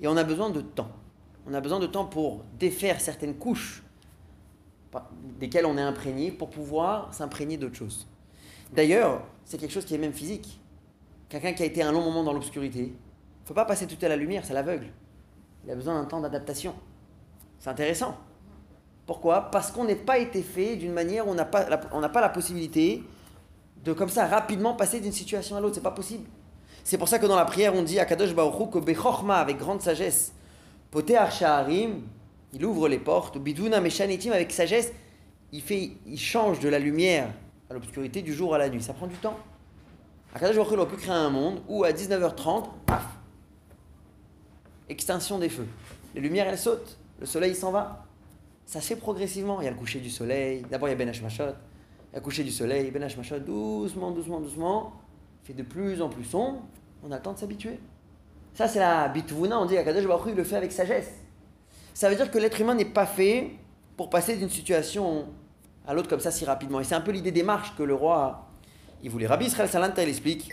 [0.00, 0.90] et on a besoin de temps.
[1.46, 3.82] On a besoin de temps pour défaire certaines couches
[5.40, 8.06] desquelles on est imprégné pour pouvoir s'imprégner d'autres choses.
[8.72, 10.60] D'ailleurs, c'est quelque chose qui est même physique.
[11.32, 13.96] Quelqu'un qui a été un long moment dans l'obscurité, il ne faut pas passer tout
[14.04, 14.88] à la lumière, ça l'aveugle.
[15.64, 16.74] Il a besoin d'un temps d'adaptation.
[17.58, 18.18] C'est intéressant.
[19.06, 19.50] Pourquoi?
[19.50, 23.02] Parce qu'on n'est pas été fait d'une manière où on n'a pas, pas la possibilité
[23.82, 25.76] de comme ça rapidement passer d'une situation à l'autre.
[25.76, 26.28] C'est pas possible.
[26.84, 29.56] C'est pour ça que dans la prière, on dit à Kadosh Baruch que Bechorma, avec
[29.56, 30.34] grande sagesse,
[30.90, 32.02] Poté Arsha'arim,
[32.52, 34.92] il ouvre les portes, Biduna Meshanitim, avec sagesse,
[35.50, 37.30] il, fait, il change de la lumière
[37.70, 38.82] à l'obscurité du jour à la nuit.
[38.82, 39.38] Ça prend du temps.
[40.34, 43.04] Akadosh Baruch on peut créer un monde où à 19h30, paf,
[44.88, 45.66] extinction des feux.
[46.14, 46.98] Les lumières, elles sautent.
[47.20, 48.06] Le soleil s'en va.
[48.66, 49.60] Ça se fait progressivement.
[49.60, 50.64] Il y a le coucher du soleil.
[50.70, 51.44] D'abord, il y a Ben Hashmashot.
[51.44, 52.90] Il y a le coucher du soleil.
[52.90, 54.92] Ben Hashmashot, doucement, doucement, doucement.
[55.44, 56.62] Fait de plus en plus sombre.
[57.04, 57.78] On a le temps de s'habituer.
[58.54, 59.60] Ça, c'est la bitvuna.
[59.60, 61.12] On dit Akadosh Baruch il le fait avec sagesse.
[61.94, 63.50] Ça veut dire que l'être humain n'est pas fait
[63.96, 65.26] pour passer d'une situation
[65.86, 66.80] à l'autre comme ça si rapidement.
[66.80, 68.51] Et c'est un peu l'idée des marches que le roi
[69.02, 69.26] il voulait.
[69.26, 70.50] Rabbi Israël Salanta, il explique.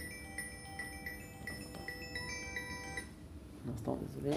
[3.67, 4.35] Un instant, désolé.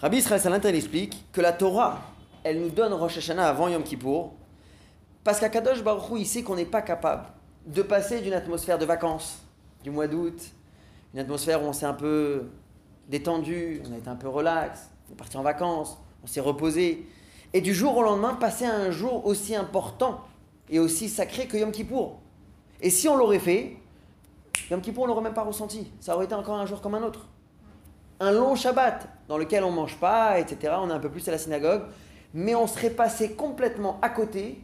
[0.00, 2.00] Rabbi Israël Salanta, il explique que la Torah,
[2.44, 4.32] elle nous donne Rosh Hashanah avant Yom Kippour,
[5.24, 7.24] parce qu'Akadosh Baruch Hu, il sait qu'on n'est pas capable
[7.66, 9.42] de passer d'une atmosphère de vacances
[9.82, 10.40] du mois d'août,
[11.14, 12.44] une atmosphère où on s'est un peu
[13.08, 17.06] détendu, on a été un peu relax, on est parti en vacances, on s'est reposé,
[17.52, 20.20] et du jour au lendemain passer à un jour aussi important
[20.68, 22.20] et aussi sacré que Yom Kippour.
[22.80, 23.76] Et si on l'aurait fait,
[24.70, 27.02] Yom Kippour on l'aurait même pas ressenti, ça aurait été encore un jour comme un
[27.02, 27.26] autre.
[28.20, 30.74] Un long Shabbat dans lequel on mange pas, etc.
[30.78, 31.82] On est un peu plus à la synagogue,
[32.34, 34.60] mais on serait passé complètement à côté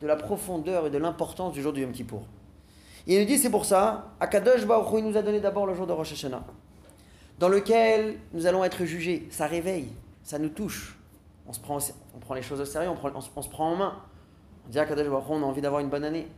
[0.00, 2.22] de la profondeur et de l'importance du jour de Yom Kippour.
[3.06, 5.86] Il nous dit, c'est pour ça, Akadosh Baruch Hu, nous a donné d'abord le jour
[5.86, 6.44] de Rosh Hashanah,
[7.38, 9.26] dans lequel nous allons être jugés.
[9.30, 9.88] Ça réveille,
[10.22, 10.96] ça nous touche.
[11.48, 11.78] On, se prend,
[12.14, 13.98] on prend les choses au sérieux, on, se prend en main.
[14.66, 16.28] On dit Akadosh Baruch on a envie d'avoir une bonne année.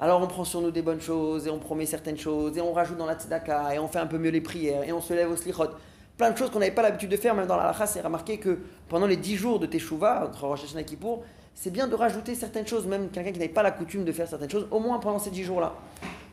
[0.00, 2.72] Alors on prend sur nous des bonnes choses, et on promet certaines choses, et on
[2.72, 5.12] rajoute dans la tzedaka, et on fait un peu mieux les prières, et on se
[5.12, 5.70] lève au slichot.
[6.16, 8.38] Plein de choses qu'on n'avait pas l'habitude de faire, même dans la halakha, c'est remarqué
[8.38, 8.58] que
[8.88, 11.22] pendant les dix jours de Teshuvah, entre Rosh Hashanah et Kippour,
[11.60, 14.28] c'est bien de rajouter certaines choses, même quelqu'un qui n'avait pas la coutume de faire
[14.28, 15.74] certaines choses, au moins pendant ces dix jours-là.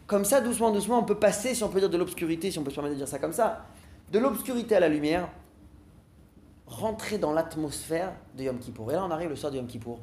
[0.06, 2.64] Comme ça, doucement, doucement, on peut passer, si on peut dire de l'obscurité, si on
[2.64, 3.66] peut se permettre de dire ça comme ça,
[4.12, 5.28] de l'obscurité à la lumière,
[6.68, 8.92] rentrer dans l'atmosphère de Yom Kippour.
[8.92, 9.98] Et là, on arrive le soir de Yom Kippour,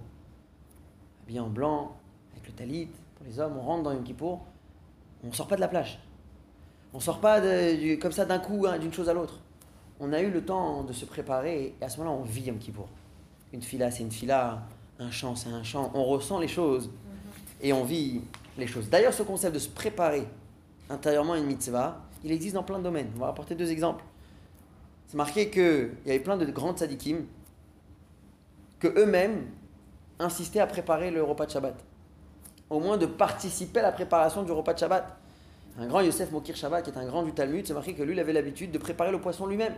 [1.23, 1.95] habillé en blanc,
[2.33, 4.41] avec le talit, pour les hommes, on rentre dans Yom Kippour,
[5.23, 6.01] on ne sort pas de la plage.
[6.93, 7.41] On ne sort pas
[8.01, 9.39] comme ça d'un coup, hein, d'une chose à l'autre.
[10.01, 12.59] On a eu le temps de se préparer, et à ce moment-là, on vit Yom
[12.59, 12.89] Kippour.
[13.53, 14.63] Une fila, c'est une fila
[15.03, 15.91] un chant, c'est un chant.
[15.95, 16.91] On ressent les choses
[17.61, 18.23] et on vit
[18.59, 18.89] les choses.
[18.89, 20.27] D'ailleurs, ce concept de se préparer
[20.91, 23.11] intérieurement à une mitzvah, il existe dans plein de domaines.
[23.17, 24.05] On va apporter deux exemples.
[25.09, 27.27] C'est marqué qu'il y avait plein de grands tzadikim
[28.79, 29.47] que eux-mêmes
[30.19, 31.75] insistaient à préparer le repas de Shabbat.
[32.71, 35.19] Au moins de participer à la préparation du repas de Shabbat.
[35.79, 38.13] Un grand Yosef Mokir Shabbat, qui est un grand du Talmud, c'est marqué que lui,
[38.13, 39.75] il avait l'habitude de préparer le poisson lui-même.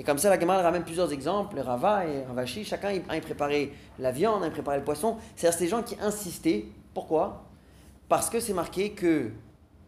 [0.00, 1.60] Et comme ça, la Gemara ramène plusieurs exemples.
[1.60, 5.18] Rava et Ravashi, chacun, un, il préparait la viande, un, il préparait le poisson.
[5.36, 6.64] C'est-à-dire ces gens qui insistaient.
[6.94, 7.44] Pourquoi?
[8.08, 9.30] Parce que c'est marqué que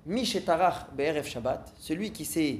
[0.05, 2.59] Mishetarach BRF Shabbat, celui qui s'est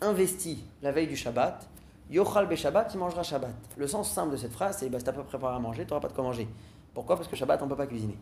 [0.00, 1.68] investi la veille du Shabbat,
[2.10, 3.54] Yochal Be Shabbat, il mangera Shabbat.
[3.76, 5.90] Le sens simple de cette phrase, c'est bah, si tu pas préparé à manger, tu
[5.90, 6.48] n'auras pas de quoi manger.
[6.92, 7.14] Pourquoi?
[7.14, 8.18] Parce que Shabbat, on ne peut pas cuisiner.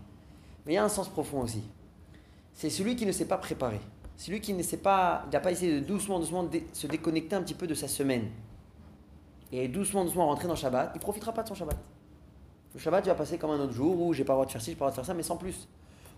[0.66, 1.62] Mais il y a un sens profond aussi.
[2.52, 3.80] C'est celui qui ne s'est pas préparé.
[4.18, 7.72] c'est lui qui n'a pas essayé de doucement, doucement se déconnecter un petit peu de
[7.72, 8.28] sa semaine.
[9.52, 11.76] Et doucement, doucement rentrer dans Shabbat, il ne profitera pas de son Shabbat.
[12.74, 14.50] Le Shabbat, il va passer comme un autre jour où j'ai pas le droit de
[14.52, 15.68] faire ci, j'ai pas le droit de faire ça, mais sans plus.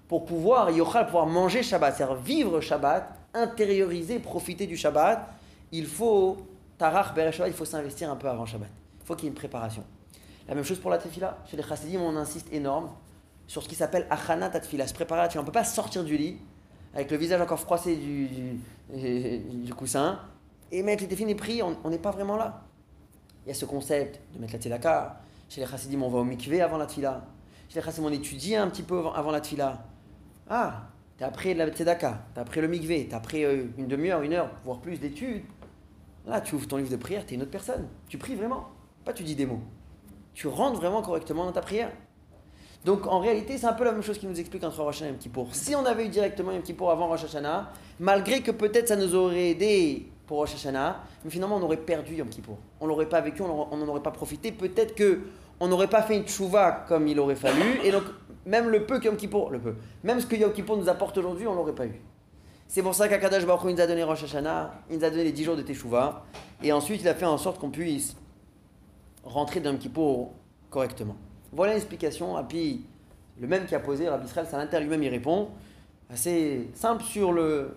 [0.08, 5.26] Pour pouvoir, Yochal, pouvoir manger Shabbat, c'est-à-dire vivre Shabbat, intérioriser, profiter du Shabbat,
[5.72, 6.36] il faut,
[6.76, 8.68] Tarach, Shabbat, il faut s'investir un peu avant Shabbat.
[9.00, 9.84] Il faut qu'il y ait une préparation.
[10.48, 11.38] La même chose pour la tefila.
[11.50, 12.90] Chez les chassidim, on insiste énorme
[13.46, 15.28] sur ce qui s'appelle achana tefila, se préparer à.
[15.36, 16.38] On ne peut pas sortir du lit
[16.94, 18.58] avec le visage encore froissé du, du,
[19.64, 20.20] du coussin
[20.70, 21.62] et mettre les tefilines et prier.
[21.62, 22.62] On n'est pas vraiment là.
[23.44, 25.20] Il y a ce concept de mettre la tzedaka.
[25.48, 27.24] Chez les chassidim, on va au mikvé avant la tefila.
[27.68, 29.84] Chez les chassidim, on étudie un petit peu avant, la tefila.
[30.48, 30.82] Ah,
[31.18, 34.50] t'as appris la tzedaka, t'as appris le mikvé, t'as appris euh, une demi-heure, une heure,
[34.64, 35.42] voire plus d'études.
[36.26, 37.88] Là, tu ouvres ton livre de prière, t'es une autre personne.
[38.08, 38.68] Tu pries vraiment,
[39.04, 39.62] pas tu dis des mots.
[40.34, 41.90] Tu rentres vraiment correctement dans ta prière.
[42.84, 45.10] Donc en réalité, c'est un peu la même chose qui nous explique entre Rosh Hashanah
[45.10, 45.54] et Yom Kippour.
[45.54, 47.70] Si on avait eu directement Yom Kippour avant Rosh Hashanah,
[48.00, 52.14] malgré que peut-être ça nous aurait aidé pour Rosh Hashanah, mais finalement on aurait perdu
[52.14, 52.56] Yom Kippour.
[52.80, 54.50] On l'aurait pas vécu, on n'en aurait pas profité.
[54.50, 55.20] Peut-être que
[55.60, 58.04] on n'aurait pas fait une tchouva comme il aurait fallu, et donc
[58.46, 61.18] même le peu que Yom Kippour, le peu, même ce que Yom Kippour nous apporte
[61.18, 62.00] aujourd'hui, on l'aurait pas eu.
[62.66, 65.32] C'est pour ça qu'Akadash Baruch nous a donné Rosh Hashanah, il nous a donné les
[65.32, 66.24] 10 jours de Teshuvah,
[66.62, 68.16] et ensuite il a fait en sorte qu'on puisse
[69.24, 70.32] rentrer dans Yom Kippour
[70.70, 71.16] correctement.
[71.52, 72.86] Voilà l'explication, et puis
[73.38, 75.50] le même qui a posé, Rabbi Israël Salanter lui-même y répond,
[76.10, 77.76] assez simple sur le,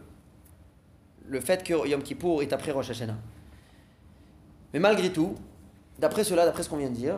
[1.28, 3.16] le fait que Yom Kippour est après Rosh Hashanah.
[4.74, 5.36] Mais malgré tout,
[6.00, 7.18] d'après cela, d'après ce qu'on vient de dire,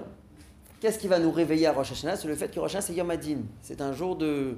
[0.79, 2.15] qu'est-ce qui va nous réveiller à Rosh Hashanah?
[2.17, 4.57] C'est le fait que Rosh Hashanah c'est Yom Adin, c'est un jour de,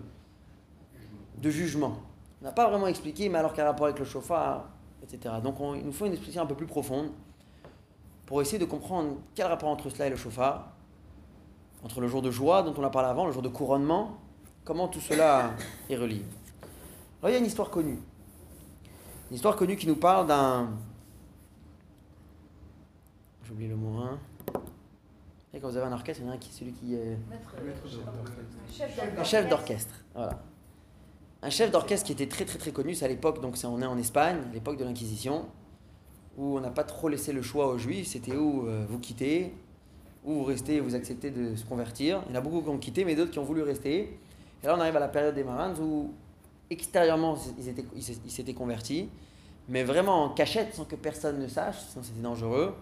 [1.41, 1.97] de jugement.
[2.41, 4.70] On n'a pas vraiment expliqué, mais alors quel rapport avec le chauffard,
[5.04, 5.36] etc.
[5.43, 7.10] Donc on- il nous faut une explication un peu plus profonde
[8.26, 10.70] pour essayer de comprendre quel rapport entre cela et le chauffard,
[11.84, 14.18] entre le jour de joie dont on a parlé avant, le jour de couronnement,
[14.64, 15.52] comment tout cela
[15.89, 16.22] est relié.
[17.22, 17.97] Alors il y a une histoire connue.
[19.30, 20.72] Une histoire connue qui nous parle d'un...
[23.44, 24.20] J'oublie le mot, hein.
[25.54, 27.18] Et quand vous avez un orchestre, il y en a un qui celui qui est...
[27.30, 27.82] Maître, Maître
[29.18, 29.94] un chef d'orchestre.
[30.14, 30.40] voilà.
[31.42, 33.86] Un chef d'orchestre qui était très très très connu, c'est à l'époque, donc on est
[33.86, 35.46] en Espagne, à l'époque de l'Inquisition,
[36.38, 39.54] où on n'a pas trop laissé le choix aux juifs, c'était où euh, vous quittez,
[40.26, 42.24] ou vous restez et vous acceptez de se convertir.
[42.28, 44.20] Il y en a beaucoup qui ont quitté, mais d'autres qui ont voulu rester.
[44.64, 46.14] Et là on arrive à la période des Marans où
[46.70, 49.09] extérieurement ils ils s'étaient convertis,
[49.67, 52.76] mais vraiment en cachette, sans que personne ne sache, sinon c'était dangereux,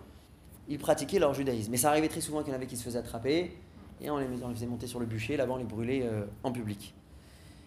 [0.67, 1.71] ils pratiquaient leur judaïsme.
[1.71, 3.57] Mais ça arrivait très souvent qu'il y en avait qui se faisaient attraper,
[4.01, 6.25] et on les, on les faisait monter sur le bûcher, là-bas on les brûlait euh,
[6.43, 6.93] en public.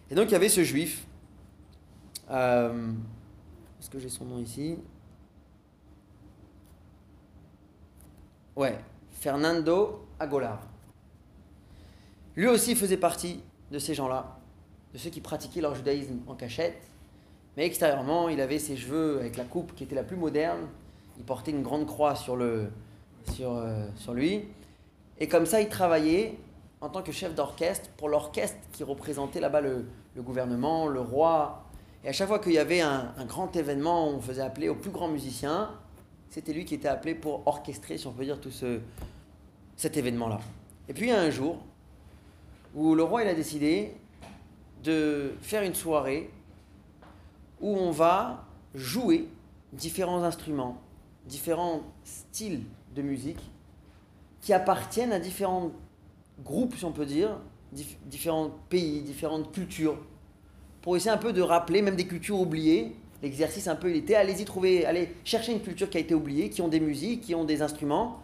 [0.09, 1.05] Et donc il y avait ce juif,
[2.29, 2.91] euh,
[3.79, 4.77] est-ce que j'ai son nom ici?
[8.55, 8.77] Ouais,
[9.11, 10.67] Fernando Agolar.
[12.35, 13.41] Lui aussi faisait partie
[13.71, 14.40] de ces gens-là,
[14.93, 16.81] de ceux qui pratiquaient leur judaïsme en cachette,
[17.57, 20.67] mais extérieurement, il avait ses cheveux avec la coupe qui était la plus moderne,
[21.17, 22.71] il portait une grande croix sur, le,
[23.33, 24.45] sur, euh, sur lui,
[25.19, 26.37] et comme ça, il travaillait
[26.81, 29.85] en tant que chef d'orchestre pour l'orchestre qui représentait là-bas le,
[30.15, 31.63] le gouvernement, le roi.
[32.03, 34.89] Et à chaque fois qu'il y avait un, grand événement, on faisait appeler au plus
[34.89, 35.69] grand musicien,
[36.29, 38.79] c'était lui qui était appelé pour orchestrer, si on peut dire, tout ce,
[39.75, 40.39] cet événement-là.
[40.89, 41.59] Et puis il y a un jour
[42.73, 43.93] où le roi il a décidé
[44.83, 46.29] de faire une soirée
[47.59, 49.27] où on va jouer
[49.73, 50.81] différents instruments,
[51.25, 52.63] différents styles
[52.95, 53.39] de musique
[54.41, 55.71] qui appartiennent à différents
[56.43, 57.37] groupes, si on peut dire,
[57.75, 59.97] dif- différents pays, différentes cultures,
[60.81, 62.95] pour essayer un peu de rappeler même des cultures oubliées.
[63.21, 66.49] L'exercice un peu, il était, allez-y trouver, allez chercher une culture qui a été oubliée,
[66.49, 68.23] qui ont des musiques, qui ont des instruments,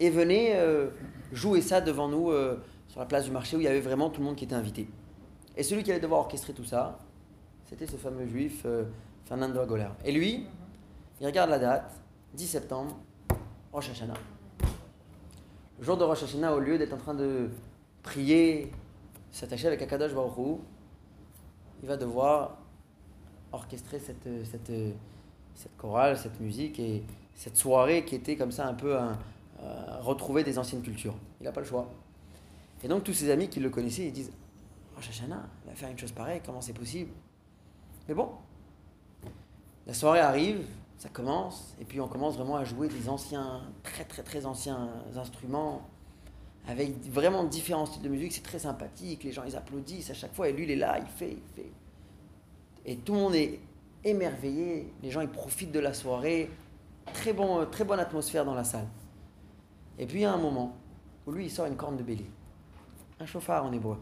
[0.00, 0.88] et venez euh,
[1.32, 2.56] jouer ça devant nous euh,
[2.88, 4.56] sur la place du marché où il y avait vraiment tout le monde qui était
[4.56, 4.88] invité.
[5.56, 6.98] Et celui qui allait devoir orchestrer tout ça,
[7.64, 8.84] c'était ce fameux juif euh,
[9.24, 9.94] Fernando Agolar.
[10.04, 10.46] Et lui,
[11.20, 11.92] il regarde la date,
[12.34, 12.96] 10 septembre,
[13.72, 14.14] Rosh Hashanah.
[15.78, 17.50] Le jour de Rosh Hashanah, au lieu d'être en train de
[18.02, 18.70] prier,
[19.30, 20.58] s'attacher avec Akadosh Baruch
[21.82, 22.58] il va devoir
[23.50, 24.72] orchestrer cette, cette,
[25.54, 27.02] cette chorale, cette musique et
[27.34, 29.18] cette soirée qui était comme ça un peu un,
[29.62, 31.14] euh, retrouver des anciennes cultures.
[31.40, 31.88] Il n'a pas le choix.
[32.82, 34.32] Et donc tous ses amis qui le connaissaient, ils disent
[34.94, 37.10] Rosh Hashanah, va faire une chose pareille, comment c'est possible?
[38.08, 38.30] Mais bon,
[39.86, 40.64] la soirée arrive,
[40.98, 44.90] ça commence, et puis on commence vraiment à jouer des anciens, très très très anciens
[45.16, 45.82] instruments,
[46.68, 50.34] avec vraiment différents styles de musique, c'est très sympathique, les gens ils applaudissent à chaque
[50.34, 51.72] fois, et lui il est là, il fait, il fait.
[52.84, 53.60] Et tout le monde est
[54.04, 56.50] émerveillé, les gens ils profitent de la soirée,
[57.12, 58.86] très, bon, très bonne atmosphère dans la salle.
[59.98, 60.76] Et puis il y a un moment
[61.26, 62.30] où lui il sort une corne de bélier,
[63.18, 63.98] un chauffard en hébreu,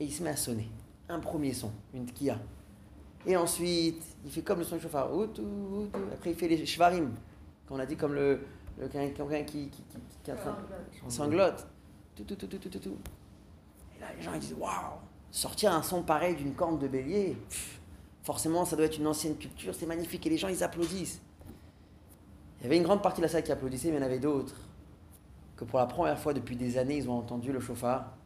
[0.00, 0.68] et il se met à sonner,
[1.08, 2.38] un premier son, une tkia.
[3.26, 5.10] Et ensuite, il fait comme le son du chauffard.
[6.14, 7.12] Après, il fait les shvarim.
[7.68, 8.40] Qu'on a dit comme le,
[8.90, 10.32] quelqu'un qui, qui, qui, qui,
[11.08, 11.66] sanglote.
[12.16, 12.96] Tout, tout, tout, tout, tout, tout.
[13.96, 14.98] Et là, les gens ils disent Waouh
[15.30, 17.36] Sortir un son pareil d'une corne de bélier,
[18.22, 20.26] forcément, ça doit être une ancienne culture, c'est magnifique.
[20.26, 21.20] Et les gens, ils applaudissent.
[22.58, 24.06] Il y avait une grande partie de la salle qui applaudissait, mais il y en
[24.06, 24.56] avait d'autres
[25.56, 28.16] que pour la première fois depuis des années, ils ont entendu le chauffard.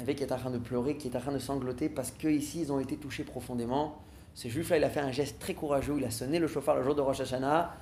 [0.00, 1.90] Il en avait qui est en train de pleurer, qui est en train de sangloter
[1.90, 3.98] parce qu'ici, ils ont été touchés profondément.
[4.32, 5.96] Ce juif-là, il a fait un geste très courageux.
[5.98, 7.74] Il a sonné le chauffard le jour de Rosh Hashanah,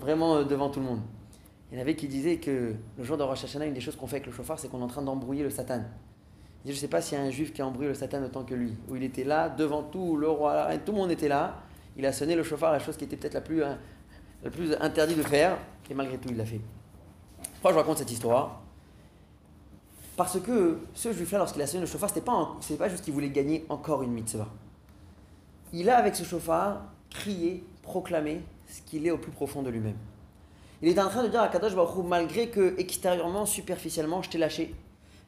[0.00, 1.00] vraiment euh, devant tout le monde.
[1.70, 3.94] Il y en avait qui disaient que le jour de Rosh Hashanah, une des choses
[3.94, 5.82] qu'on fait avec le chauffard, c'est qu'on est en train d'embrouiller le Satan.
[6.64, 8.44] Je ne sais pas s'il y a un juif qui a embrouillé le Satan autant
[8.44, 11.58] que lui, où il était là, devant tout, le roi, tout le monde était là.
[11.98, 13.62] Il a sonné le chauffard, la chose qui était peut-être la plus,
[14.50, 15.58] plus interdite de faire,
[15.90, 16.62] et malgré tout, il l'a fait.
[17.60, 18.63] Pourquoi je raconte cette histoire
[20.16, 23.12] Parce que ce juif-là, lorsqu'il a sonné le chauffard, ce n'était pas, pas juste qu'il
[23.12, 24.48] voulait gagner encore une mitzvah.
[25.72, 29.96] Il a, avec ce chauffard, crié, proclamé ce qu'il est au plus profond de lui-même.
[30.82, 34.38] Il est en train de dire à Kadosh Baruch malgré que extérieurement, superficiellement, je t'ai
[34.38, 34.74] lâché,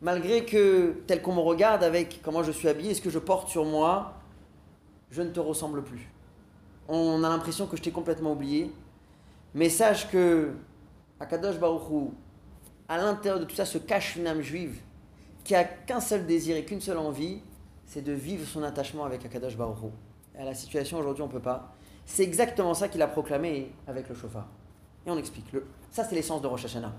[0.00, 3.48] malgré que, tel qu'on me regarde avec comment je suis habillé, ce que je porte
[3.48, 4.14] sur moi,
[5.10, 6.10] je ne te ressemble plus.
[6.88, 8.72] On a l'impression que je t'ai complètement oublié.
[9.54, 10.52] Mais sache que
[11.18, 12.12] Akadosh Baruchou,
[12.88, 14.80] à l'intérieur de tout ça, se cache une âme juive
[15.44, 17.40] qui a qu'un seul désir et qu'une seule envie,
[17.86, 19.92] c'est de vivre son attachement avec Akadosh Baruchou.
[20.36, 21.72] Et à la situation aujourd'hui, on ne peut pas.
[22.04, 24.48] C'est exactement ça qu'il a proclamé avec le chauffard.
[25.06, 25.46] Et on explique.
[25.90, 26.92] Ça, c'est l'essence de Rosh Hashanah.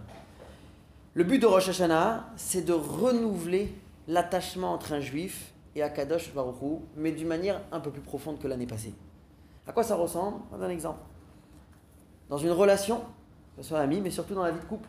[1.14, 3.74] Le but de Rosh Hashanah, c'est de renouveler
[4.08, 8.48] l'attachement entre un juif et Akadosh Baruchou, mais d'une manière un peu plus profonde que
[8.48, 8.94] l'année passée.
[9.68, 10.38] À quoi ça ressemble?
[10.54, 11.00] Un exemple.
[12.30, 13.02] Dans une relation,
[13.56, 14.88] que ce soit ami, mais surtout dans la vie de couple,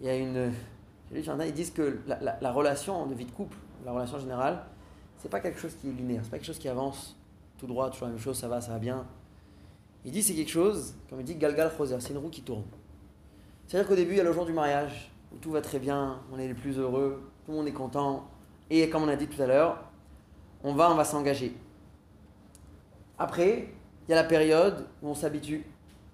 [0.00, 0.52] il y a une.
[1.12, 4.64] Ils disent que la, la, relation de vie de couple, la relation générale,
[5.18, 7.16] c'est pas quelque chose qui est linéaire, c'est pas quelque chose qui avance
[7.58, 9.06] tout droit, toujours la même chose, ça va, ça va bien.
[10.04, 12.64] Il dit c'est quelque chose, comme il dit, Galgal Khoser, c'est une roue qui tourne.
[13.66, 16.20] C'est-à-dire qu'au début, il y a le jour du mariage, où tout va très bien,
[16.32, 18.28] on est les plus heureux, tout le monde est content.
[18.70, 19.84] Et comme on a dit tout à l'heure,
[20.62, 21.56] on va, on va s'engager.
[23.18, 23.68] Après,
[24.06, 25.64] il y a la période où on s'habitue.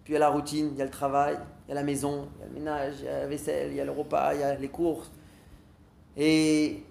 [0.05, 1.83] Puis il y a la routine, il y a le travail, il y a la
[1.83, 3.93] maison, il y a le ménage, il y a la vaisselle, il y a le
[3.93, 5.11] repas, il y a les courses.
[6.17, 6.83] Et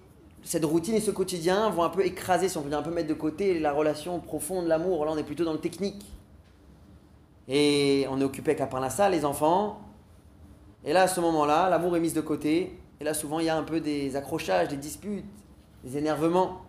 [0.42, 2.90] cette routine et ce quotidien vont un peu écraser, si on peut dire, un peu
[2.90, 5.04] mettre de côté la relation profonde, l'amour.
[5.04, 6.04] Là, on est plutôt dans le technique.
[7.48, 9.80] Et on est occupé qu'à part ça, les enfants,
[10.84, 12.78] et là, à ce moment-là, l'amour est mis de côté.
[13.00, 15.24] Et là, souvent, il y a un peu des accrochages, des disputes,
[15.84, 16.62] des énervements.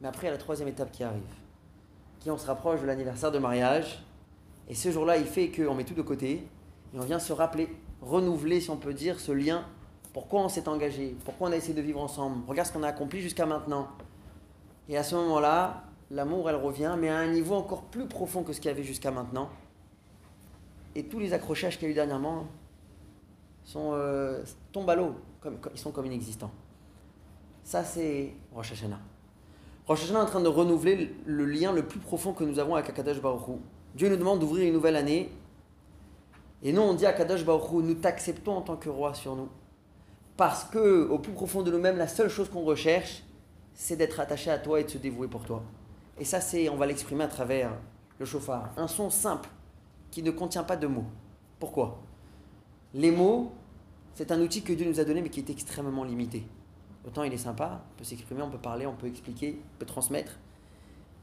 [0.00, 1.22] Mais après, il y a la troisième étape qui arrive.
[2.20, 4.02] Qui on se rapproche de l'anniversaire de mariage.
[4.68, 6.44] Et ce jour-là, il fait qu'on met tout de côté.
[6.94, 7.68] Et on vient se rappeler,
[8.00, 9.64] renouveler, si on peut dire, ce lien.
[10.12, 11.16] Pourquoi on s'est engagé?
[11.24, 12.42] Pourquoi on a essayé de vivre ensemble?
[12.48, 13.88] Regarde ce qu'on a accompli jusqu'à maintenant.
[14.88, 18.52] Et à ce moment-là, l'amour, elle revient, mais à un niveau encore plus profond que
[18.52, 19.50] ce qu'il y avait jusqu'à maintenant.
[20.94, 22.46] Et tous les accrochages qu'il y a eu dernièrement,
[23.68, 26.50] sont, euh, tombent à l'eau, comme, ils sont comme inexistants.
[27.64, 28.98] Ça, c'est Rosh Hashanah.
[29.86, 32.76] Rosh Hashanah est en train de renouveler le lien le plus profond que nous avons
[32.76, 33.58] avec Akadosh Baruch
[33.94, 35.30] Dieu nous demande d'ouvrir une nouvelle année.
[36.62, 39.48] Et nous, on dit à Akadosh Baruch nous t'acceptons en tant que roi sur nous.
[40.36, 43.22] Parce que, au plus profond de nous-mêmes, la seule chose qu'on recherche,
[43.74, 45.62] c'est d'être attaché à toi et de se dévouer pour toi.
[46.18, 47.70] Et ça, c'est, on va l'exprimer à travers
[48.18, 48.70] le chauffard.
[48.76, 49.48] Un son simple
[50.10, 51.06] qui ne contient pas de mots.
[51.58, 52.00] Pourquoi?
[52.94, 53.52] Les mots,
[54.14, 56.46] c'est un outil que Dieu nous a donné mais qui est extrêmement limité.
[57.06, 59.86] Autant il est sympa, on peut s'exprimer, on peut parler, on peut expliquer, on peut
[59.86, 60.32] transmettre,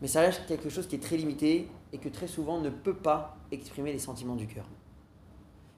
[0.02, 2.96] mais ça reste quelque chose qui est très limité et que très souvent ne peut
[2.96, 4.66] pas exprimer les sentiments du cœur.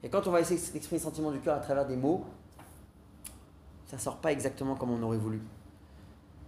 [0.03, 2.25] Et quand on va essayer d'exprimer les sentiments du cœur à travers des mots,
[3.87, 5.41] ça ne sort pas exactement comme on aurait voulu.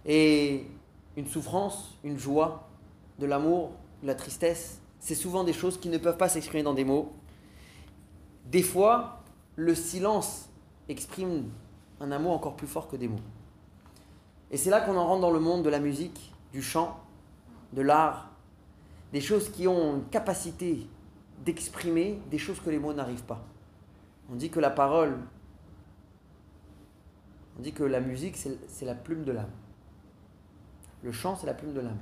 [0.04, 0.66] Et
[1.16, 2.68] une souffrance, une joie,
[3.18, 3.72] de l'amour,
[4.02, 7.12] de la tristesse, c'est souvent des choses qui ne peuvent pas s'exprimer dans des mots.
[8.46, 9.22] Des fois,
[9.56, 10.48] le silence
[10.88, 11.50] exprime
[12.00, 13.20] un amour encore plus fort que des mots.
[14.50, 16.98] Et c'est là qu'on en rentre dans le monde de la musique, du chant,
[17.72, 18.30] de l'art,
[19.12, 20.86] des choses qui ont une capacité
[21.40, 23.44] d'exprimer des choses que les mots n'arrivent pas.
[24.30, 25.16] On dit que la parole,
[27.58, 29.50] on dit que la musique, c'est la plume de l'âme.
[31.02, 31.98] Le chant, c'est la plume de l'âme.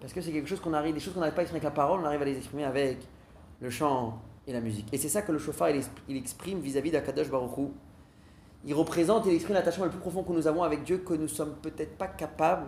[0.00, 1.76] Parce que c'est quelque chose qu'on arrive, des choses qu'on n'arrive pas à exprimer avec
[1.76, 2.98] la parole, on arrive à les exprimer avec
[3.60, 4.86] le chant et la musique.
[4.92, 7.72] Et c'est ça que le chauffard, il, exprime vis-à-vis d'Akadosh Baruchou
[8.64, 11.14] il représente et il exprime l'attachement le plus profond que nous avons avec Dieu que
[11.14, 12.66] nous sommes peut-être pas capables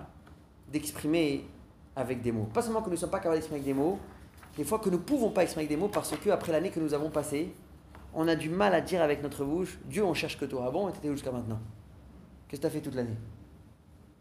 [0.70, 1.46] d'exprimer
[1.96, 2.48] avec des mots.
[2.54, 3.98] Pas seulement que nous ne sommes pas capables d'exprimer avec des mots,
[4.60, 6.68] des fois que nous ne pouvons pas exprimer avec des mots parce que après l'année
[6.68, 7.54] que nous avons passée,
[8.12, 10.64] on a du mal à dire avec notre bouche Dieu, on cherche que toi.
[10.66, 11.58] Ah bon, et t'étais où jusqu'à maintenant?
[12.46, 13.16] Qu'est-ce que tu as fait toute l'année?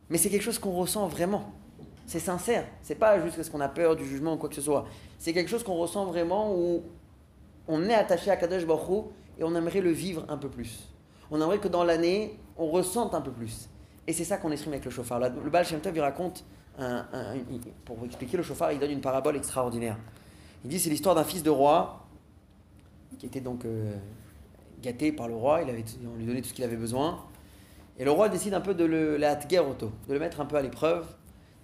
[0.07, 1.51] Mais c'est quelque chose qu'on ressent vraiment.
[2.05, 2.63] C'est sincère.
[2.83, 4.85] C'est pas juste parce qu'on a peur du jugement ou quoi que ce soit.
[5.17, 6.83] C'est quelque chose qu'on ressent vraiment où
[7.67, 9.07] on est attaché à Kadosh Baruch
[9.39, 10.87] et on aimerait le vivre un peu plus.
[11.31, 13.67] On aimerait que dans l'année, on ressente un peu plus.
[14.07, 15.19] Et c'est ça qu'on exprime avec le chauffard.
[15.19, 16.45] Le Baal Shem Tov, il raconte,
[17.83, 19.97] pour vous expliquer le chauffard, il donne une parabole extraordinaire.
[20.63, 22.05] Il dit c'est l'histoire d'un fils de roi
[23.17, 23.95] qui était donc euh,
[24.81, 27.19] gâté par le roi, il avait, on lui donnait tout ce qu'il avait besoin.
[27.97, 30.55] Et le roi décide un peu de le la auto, de le mettre un peu
[30.55, 31.05] à l'épreuve.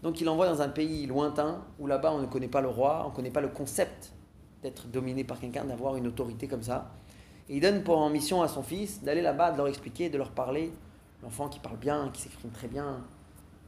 [0.04, 3.04] Donc il l'envoie dans un pays lointain où là-bas on ne connaît pas le roi,
[3.06, 4.12] on ne connaît pas le concept
[4.62, 6.92] d'être dominé par quelqu'un, d'avoir une autorité comme ça.
[7.48, 10.32] Et il donne pour mission à son fils d'aller là-bas, de leur expliquer, de leur
[10.32, 10.74] parler.
[11.24, 13.04] L'enfant qui parle bien, qui s'exprime très bien,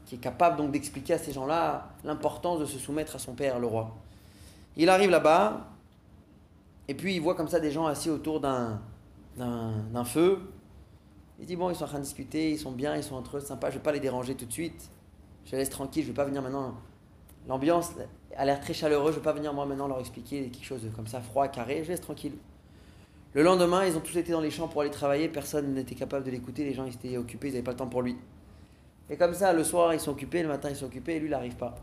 [0.06, 3.60] qui est capable donc d'expliquer à ces gens-là l'importance de se soumettre à son père,
[3.60, 3.96] le roi.
[4.78, 5.72] Il arrive là-bas,
[6.88, 8.80] et puis il voit comme ça des gens assis autour d'un,
[10.06, 10.40] feu.
[11.40, 13.38] Il dit Bon, ils sont en train de discuter, ils sont bien, ils sont entre
[13.38, 14.90] eux, sympa, je ne vais pas les déranger tout de suite.
[15.46, 16.76] Je les laisse tranquilles, je ne vais pas venir maintenant.
[17.48, 17.92] L'ambiance
[18.36, 20.88] a l'air très chaleureuse, je ne vais pas venir moi maintenant leur expliquer quelque chose
[20.96, 22.34] comme ça, froid, carré, je laisse tranquille.
[23.34, 26.26] Le lendemain, ils ont tous été dans les champs pour aller travailler, personne n'était capable
[26.26, 28.18] de l'écouter, les gens étaient occupés, ils n'avaient pas le temps pour lui.
[29.10, 31.28] Et comme ça, le soir, ils sont occupés, le matin, ils sont occupés, et lui,
[31.28, 31.76] il n'arrive pas.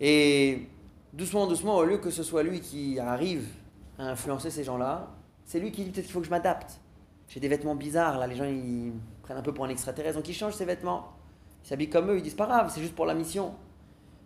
[0.00, 0.68] Et
[1.12, 3.46] doucement, doucement, au lieu que ce soit lui qui arrive
[3.98, 5.08] à influencer ces gens-là,
[5.44, 6.80] c'est lui qui dit peut-être qu'il faut que je m'adapte.
[7.28, 8.92] J'ai des vêtements bizarres, là, les gens, ils
[9.22, 11.12] prennent un peu pour un extraterrestre, donc ils changent ses vêtements.
[11.64, 13.54] Ils s'habillent comme eux, ils disent pas grave, c'est juste pour la mission.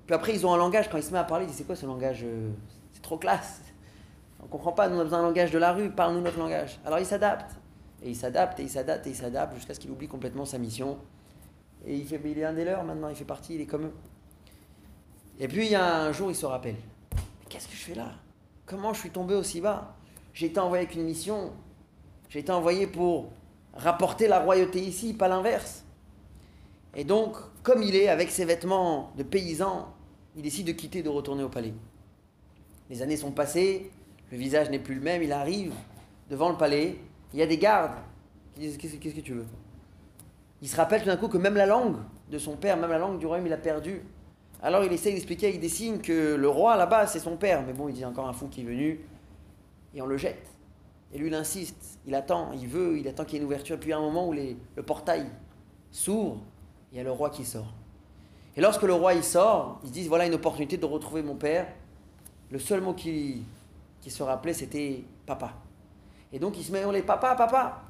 [0.07, 1.64] Puis après, ils ont un langage, quand ils se mettent à parler, ils disent c'est
[1.64, 2.51] quoi ce langage euh,
[2.93, 3.62] C'est trop classe.
[4.43, 6.80] On comprend pas, nous on a besoin d'un langage de la rue, parle-nous notre langage.
[6.85, 7.57] Alors il s'adapte.
[8.03, 10.59] Et il s'adapte, et il s'adapte, et il s'adapte, jusqu'à ce qu'il oublie complètement sa
[10.59, 10.99] mission.
[11.87, 13.87] Et il, fait, il est un des leurs maintenant, il fait partie, il est comme
[13.87, 13.93] eux.
[15.43, 16.76] Et puis il y a un jour, il se rappelle.
[17.49, 18.12] Qu'est-ce que je fais là?
[18.64, 19.97] Comment je suis tombé aussi bas?
[20.32, 21.51] J'ai été envoyé avec une mission.
[22.28, 23.32] J'ai été envoyé pour
[23.74, 25.82] rapporter la royauté ici, pas l'inverse.
[26.95, 27.34] Et donc,
[27.64, 29.93] comme il est, avec ses vêtements de paysan,
[30.36, 31.74] il décide de quitter, de retourner au palais.
[32.88, 33.90] Les années sont passées,
[34.30, 35.72] le visage n'est plus le même, il arrive
[36.30, 36.99] devant le palais,
[37.32, 37.99] il y a des gardes
[38.55, 39.47] qui disent Qu'est-ce que tu veux?
[40.61, 41.97] Il se rappelle tout d'un coup que même la langue
[42.30, 44.03] de son père, même la langue du royaume, il a perdu.
[44.63, 47.63] Alors il essaye d'expliquer avec des signes que le roi là-bas, c'est son père.
[47.67, 49.01] Mais bon, il dit encore un fou qui est venu,
[49.93, 50.47] et on le jette.
[51.13, 53.79] Et lui, il insiste, il attend, il veut, il attend qu'il y ait une ouverture.
[53.79, 55.27] Puis à un moment où le portail
[55.91, 56.39] s'ouvre,
[56.93, 57.75] il y a le roi qui sort.
[58.57, 61.67] Et lorsque le roi il sort, ils disent voilà une opportunité de retrouver mon père.
[62.51, 63.43] Le seul mot qui,
[64.07, 65.55] se rappelait, c'était papa.
[66.33, 67.83] Et donc il se met à les papa, papa.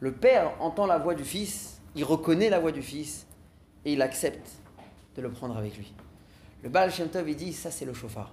[0.00, 3.26] Le père entend la voix du fils, il reconnaît la voix du fils
[3.84, 4.50] et il accepte
[5.16, 5.92] de le prendre avec lui.
[6.62, 8.32] Le Baal Shem Tov, il dit ça c'est le chauffard.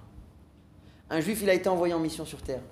[1.10, 2.62] Un juif, il a été envoyé en mission sur terre.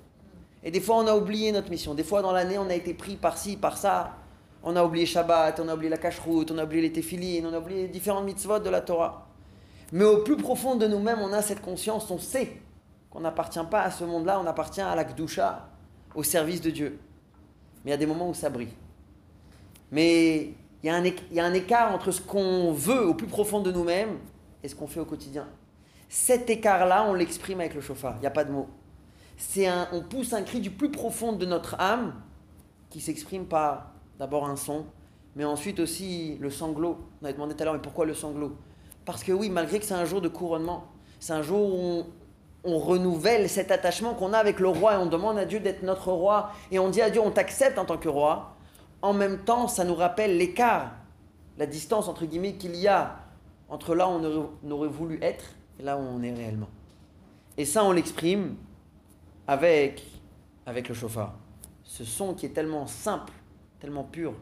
[0.63, 1.93] Et des fois, on a oublié notre mission.
[1.93, 4.17] Des fois, dans l'année, on a été pris par ci, par ça.
[4.63, 7.53] On a oublié Shabbat, on a oublié la cache-route, on a oublié les téphilines, on
[7.53, 9.27] a oublié différentes mitzvot de la Torah.
[9.91, 12.57] Mais au plus profond de nous-mêmes, on a cette conscience, on sait
[13.09, 15.67] qu'on n'appartient pas à ce monde-là, on appartient à la Gdusha,
[16.15, 16.99] au service de Dieu.
[17.83, 18.73] Mais il y a des moments où ça brille.
[19.91, 20.53] Mais
[20.83, 24.17] il y, a un, écart entre ce qu'on veut au plus profond de nous-mêmes
[24.61, 25.47] et ce qu'on fait au quotidien.
[26.09, 28.67] Cet écart-là, on l'exprime avec le chauffard, il n'y a pas de mots.
[29.37, 32.13] C'est un, on pousse un cri du plus profond de notre âme
[32.89, 34.85] qui s'exprime par D'abord un son,
[35.35, 36.97] mais ensuite aussi le sanglot.
[37.21, 38.55] On avait demandé tout à l'heure, mais pourquoi le sanglot?
[39.05, 40.85] Parce que oui, malgré que c'est un jour de couronnement,
[41.19, 42.05] c'est un jour où
[42.63, 45.83] on, renouvelle cet attachement qu'on a avec le roi et on demande à Dieu d'être
[45.83, 48.55] notre roi et on dit à Dieu, on t'accepte en tant que roi.
[49.03, 50.93] En même temps, ça nous rappelle l'écart,
[51.59, 53.19] la distance entre guillemets qu'il y a
[53.69, 55.45] entre là où on aurait voulu être
[55.79, 56.69] et là où on est réellement.
[57.57, 58.55] Et ça, on l'exprime
[59.45, 60.03] avec,
[60.65, 61.35] avec le chauffard.
[61.83, 63.33] Ce son qui est tellement simple
[63.83, 64.33] tellement pur,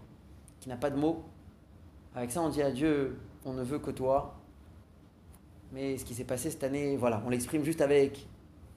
[0.60, 1.24] qui n'a pas de mots.
[2.14, 4.36] Avec ça, on dit à Dieu, on ne veut que toi.
[5.72, 8.28] Mais ce qui s'est passé cette année, voilà, on l'exprime juste avec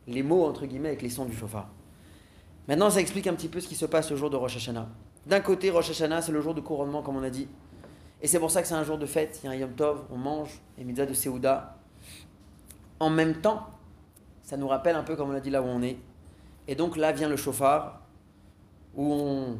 [0.07, 1.69] les mots, entre guillemets, avec les sons du chauffard.
[2.67, 4.89] Maintenant, ça explique un petit peu ce qui se passe le jour de Rosh Hashanah.
[5.27, 7.49] D'un côté, Rosh Hashanah, c'est le jour de couronnement, comme on a dit.
[8.21, 9.41] Et c'est pour ça que c'est un jour de fête.
[9.43, 11.77] Il y a un Yom Tov, on mange, les mitzvahs de Seouda.
[13.01, 13.67] En même temps,
[14.43, 15.99] ça nous rappelle un peu, comme on a dit, là où on est.
[16.69, 18.01] Et donc là vient le chauffard,
[18.95, 19.59] où on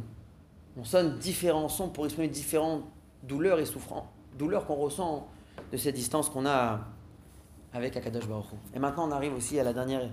[0.77, 2.83] on sonne différents sons pour exprimer différentes
[3.23, 4.07] douleurs et souffrances,
[4.37, 5.29] douleurs qu'on ressent
[5.71, 6.81] de cette distance qu'on a
[7.73, 10.09] avec Akadosh Baruch Et maintenant, on arrive aussi à la dernière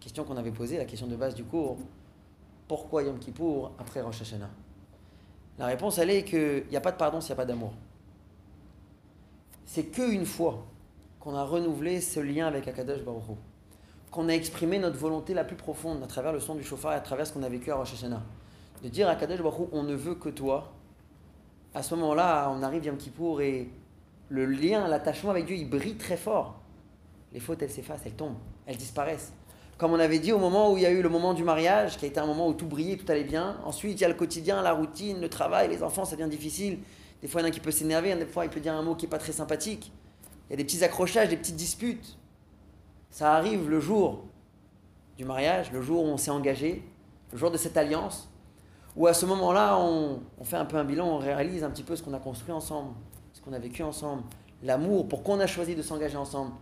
[0.00, 1.78] question qu'on avait posée, la question de base du cours.
[2.66, 4.50] Pourquoi Yom Kippour après Rosh Hashanah?
[5.58, 7.72] La réponse, elle est qu'il n'y a pas de pardon s'il n'y a pas d'amour.
[9.66, 10.66] C'est qu'une fois
[11.20, 13.36] qu'on a renouvelé ce lien avec Akadosh Baruch
[14.10, 16.96] qu'on a exprimé notre volonté la plus profonde à travers le son du chauffard et
[16.96, 18.22] à travers ce qu'on a vécu à Rosh Hashanah
[18.82, 20.72] de dire à Kadesh Baruch on ne veut que toi,
[21.74, 23.68] à ce moment-là, on arrive Yom Kippour et
[24.28, 26.60] le lien, l'attachement avec Dieu, il brille très fort.
[27.32, 29.32] Les fautes, elles s'effacent, elles tombent, elles disparaissent.
[29.78, 31.96] Comme on avait dit au moment où il y a eu le moment du mariage,
[31.96, 33.60] qui a été un moment où tout brillait, tout allait bien.
[33.64, 36.80] Ensuite, il y a le quotidien, la routine, le travail, les enfants, ça devient difficile.
[37.22, 38.82] Des fois, il y en a qui peut s'énerver, des fois, il peut dire un
[38.82, 39.92] mot qui n'est pas très sympathique.
[40.48, 42.18] Il y a des petits accrochages, des petites disputes.
[43.10, 44.24] Ça arrive le jour
[45.16, 46.82] du mariage, le jour où on s'est engagé,
[47.30, 48.28] le jour de cette alliance,
[48.96, 51.84] où à ce moment-là, on, on, fait un peu un bilan, on réalise un petit
[51.84, 52.94] peu ce qu'on a construit ensemble,
[53.32, 54.24] ce qu'on a vécu ensemble,
[54.64, 56.52] l'amour, pourquoi on a choisi de s'engager ensemble.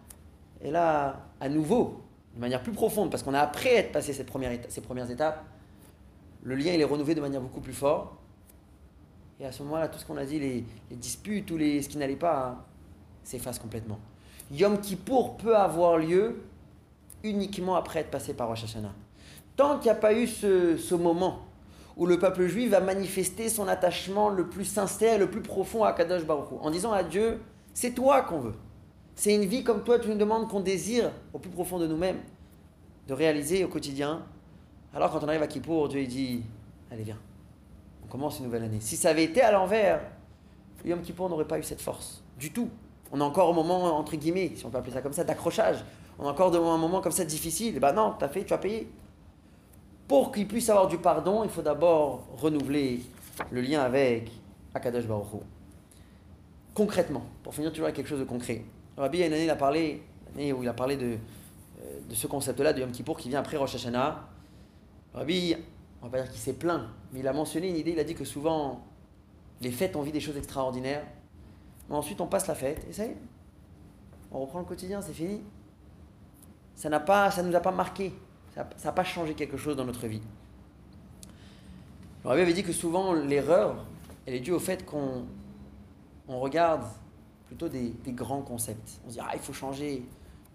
[0.60, 2.02] Et là, à nouveau,
[2.37, 5.45] de manière plus profonde, parce qu'on a après être passé ces premières étapes,
[6.43, 8.12] le lien il est renouvelé de manière beaucoup plus forte.
[9.41, 11.99] Et à ce moment-là, tout ce qu'on a dit, les, disputes ou les, ce qui
[11.99, 12.64] n'allait pas, hein,
[13.24, 13.99] s'efface complètement.
[14.53, 16.43] Yom Kippour peut avoir lieu
[17.24, 18.95] uniquement après être passé par Rosh Hashanah.
[19.57, 21.41] Tant qu'il n'y a pas eu ce, ce, moment
[21.97, 25.93] où le peuple juif va manifester son attachement le plus sincère, le plus profond à
[25.93, 27.41] Kadosh Baruch Hu, en disant à Dieu,
[27.74, 28.55] c'est toi qu'on veut.
[29.16, 32.18] C'est une vie comme toi, tu nous demandes qu'on désire au plus profond de nous-mêmes
[33.08, 34.22] de réaliser au quotidien.
[34.94, 36.42] Alors quand on arrive à Kippour, Dieu il dit
[36.90, 37.18] Allez, viens,
[38.04, 38.80] on commence une nouvelle année.
[38.80, 40.00] Si ça avait été à l'envers,
[40.84, 42.68] Yom Kippour n'aurait pas eu cette force du tout.
[43.10, 45.84] On est encore au moment, entre guillemets, si on peut appeler ça comme ça, d'accrochage.
[46.18, 47.76] On est encore devant un moment comme ça difficile.
[47.76, 48.90] Et ben non, tu as fait, tu as payé.
[50.08, 53.00] Pour qu'il puisse avoir du pardon, il faut d'abord renouveler
[53.50, 54.30] le lien avec
[54.74, 55.42] Akadosh Baruch.
[56.74, 58.64] Concrètement, pour finir toujours avec quelque chose de concret.
[58.97, 60.03] Rabbi, il a une année, parlé,
[60.36, 63.57] où il a parlé de, euh, de ce concept-là, de Yom Kippour, qui vient après
[63.57, 64.26] Rosh Hashanah.
[65.14, 65.55] Rabbi,
[66.01, 66.82] on va pas dire qu'il s'est plaint,
[67.12, 68.84] mais il a mentionné une idée, il a dit que souvent,
[69.61, 71.05] les fêtes, on vit des choses extraordinaires,
[71.90, 73.05] ensuite on passe la fête, et ça
[74.32, 75.40] on reprend le quotidien, c'est fini.
[76.74, 78.12] Ça n'a nous a pas marqué,
[78.55, 80.22] ça n'a pas changé quelque chose dans notre vie.
[82.24, 83.84] Rabbi avait dit que souvent, l'erreur,
[84.26, 85.26] elle est due au fait qu'on
[86.28, 86.82] on regarde
[87.47, 89.01] plutôt des, grands concepts.
[89.07, 90.05] On se dit, ah, il faut changer,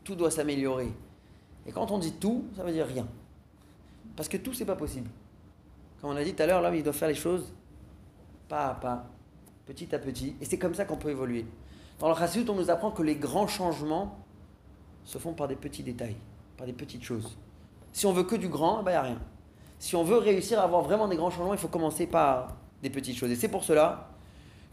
[0.03, 0.91] tout doit s'améliorer.
[1.65, 3.07] Et quand on dit tout, ça veut dire rien.
[4.15, 5.09] Parce que tout, c'est pas possible.
[5.99, 7.53] Comme on a dit tout à l'heure, là, il doit faire les choses
[8.51, 9.05] pas à pas,
[9.65, 10.35] petit à petit.
[10.41, 11.45] Et c'est comme ça qu'on peut évoluer.
[11.99, 14.17] Dans le Chassidut, on nous apprend que les grands changements
[15.05, 16.17] se font par des petits détails,
[16.57, 17.37] par des petites choses.
[17.93, 19.19] Si on veut que du grand, il eh n'y ben, a rien.
[19.79, 22.89] Si on veut réussir à avoir vraiment des grands changements, il faut commencer par des
[22.89, 23.31] petites choses.
[23.31, 24.10] Et c'est pour cela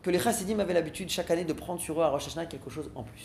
[0.03, 2.70] que les chassidim avaient l'habitude chaque année de prendre sur eux à Rosh Hashanah quelque
[2.70, 3.24] chose en plus.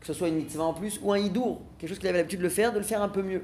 [0.00, 2.38] Que ce soit une mitzvah en plus ou un hidour, quelque chose qu'ils avaient l'habitude
[2.38, 3.42] de le faire, de le faire un peu mieux.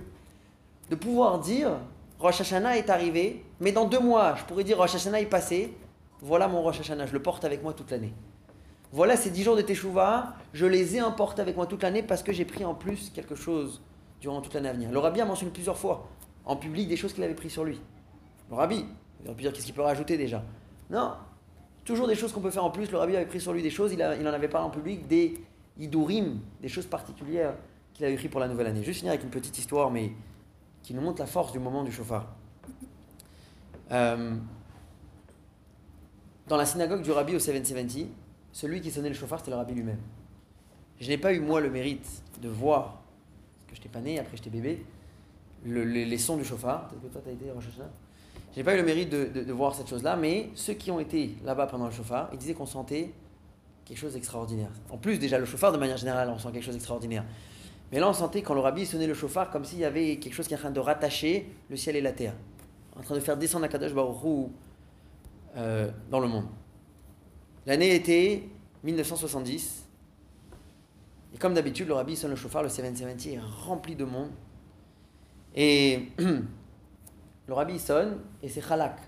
[0.91, 1.71] De pouvoir dire
[2.19, 5.77] Rosh Hashanah est arrivé, mais dans deux mois, je pourrais dire Rosh Hashanah est passé,
[6.21, 8.13] voilà mon Rosh Hashanah, je le porte avec moi toute l'année.
[8.93, 12.23] Voilà ces dix jours de Teshuvah, je les ai emportés avec moi toute l'année parce
[12.23, 13.83] que j'ai pris en plus quelque chose
[14.21, 14.91] durant toute l'année à venir.
[14.93, 16.09] Le rabbi a mentionné plusieurs fois
[16.45, 17.81] en public des choses qu'il avait pris sur lui.
[18.51, 18.87] Le rabbi,
[19.25, 20.43] aurait pu dire qu'est-ce qu'il peut rajouter déjà?
[20.91, 21.15] Non.
[21.85, 22.91] Toujours des choses qu'on peut faire en plus.
[22.91, 25.39] Le rabbi avait pris sur lui des choses, il, en avait parlé en public, des
[25.79, 27.55] idourim, des choses particulières
[27.93, 28.83] qu'il a écrit pour la nouvelle année.
[28.83, 30.13] Juste finir avec une petite histoire, mais
[30.83, 32.27] qui nous montre la force du moment du chauffard.
[33.91, 34.35] Euh,
[36.49, 38.07] dans la synagogue du rabbi au 770,
[38.53, 40.01] celui qui sonnait le chauffard, c'était le rabbi lui-même.
[41.01, 43.03] Je n'ai pas eu, moi, le mérite de voir,
[43.57, 44.85] parce que je n'étais pas né, après j'étais bébé,
[45.65, 46.89] les, sons du chauffard.
[46.89, 47.51] Peut-être que toi, tu as été
[48.55, 51.67] j'ai pas eu le mérite de, voir cette chose-là, mais ceux qui ont été là-bas
[51.67, 53.13] pendant le chauffard, ils disaient qu'on sentait
[53.85, 54.71] quelque chose d'extraordinaire.
[54.91, 57.25] En plus, déjà, le chauffard, de manière générale, on sent quelque chose d'extraordinaire.
[57.91, 60.35] Mais là, on sentait quand le rabbi sonnait le chauffard comme s'il y avait quelque
[60.35, 62.35] chose qui est en train de rattacher le ciel et la terre,
[62.97, 64.51] en train de faire descendre Akadosh Baruch
[65.57, 66.47] euh, dans le monde.
[67.67, 68.45] L'année était
[68.85, 69.85] 1970.
[71.35, 74.31] Et comme d'habitude, le rabbi sonne le chauffard, le 770 est rempli de monde.
[75.57, 76.09] Et
[77.47, 78.99] Le rabbi sonne et c'est halak.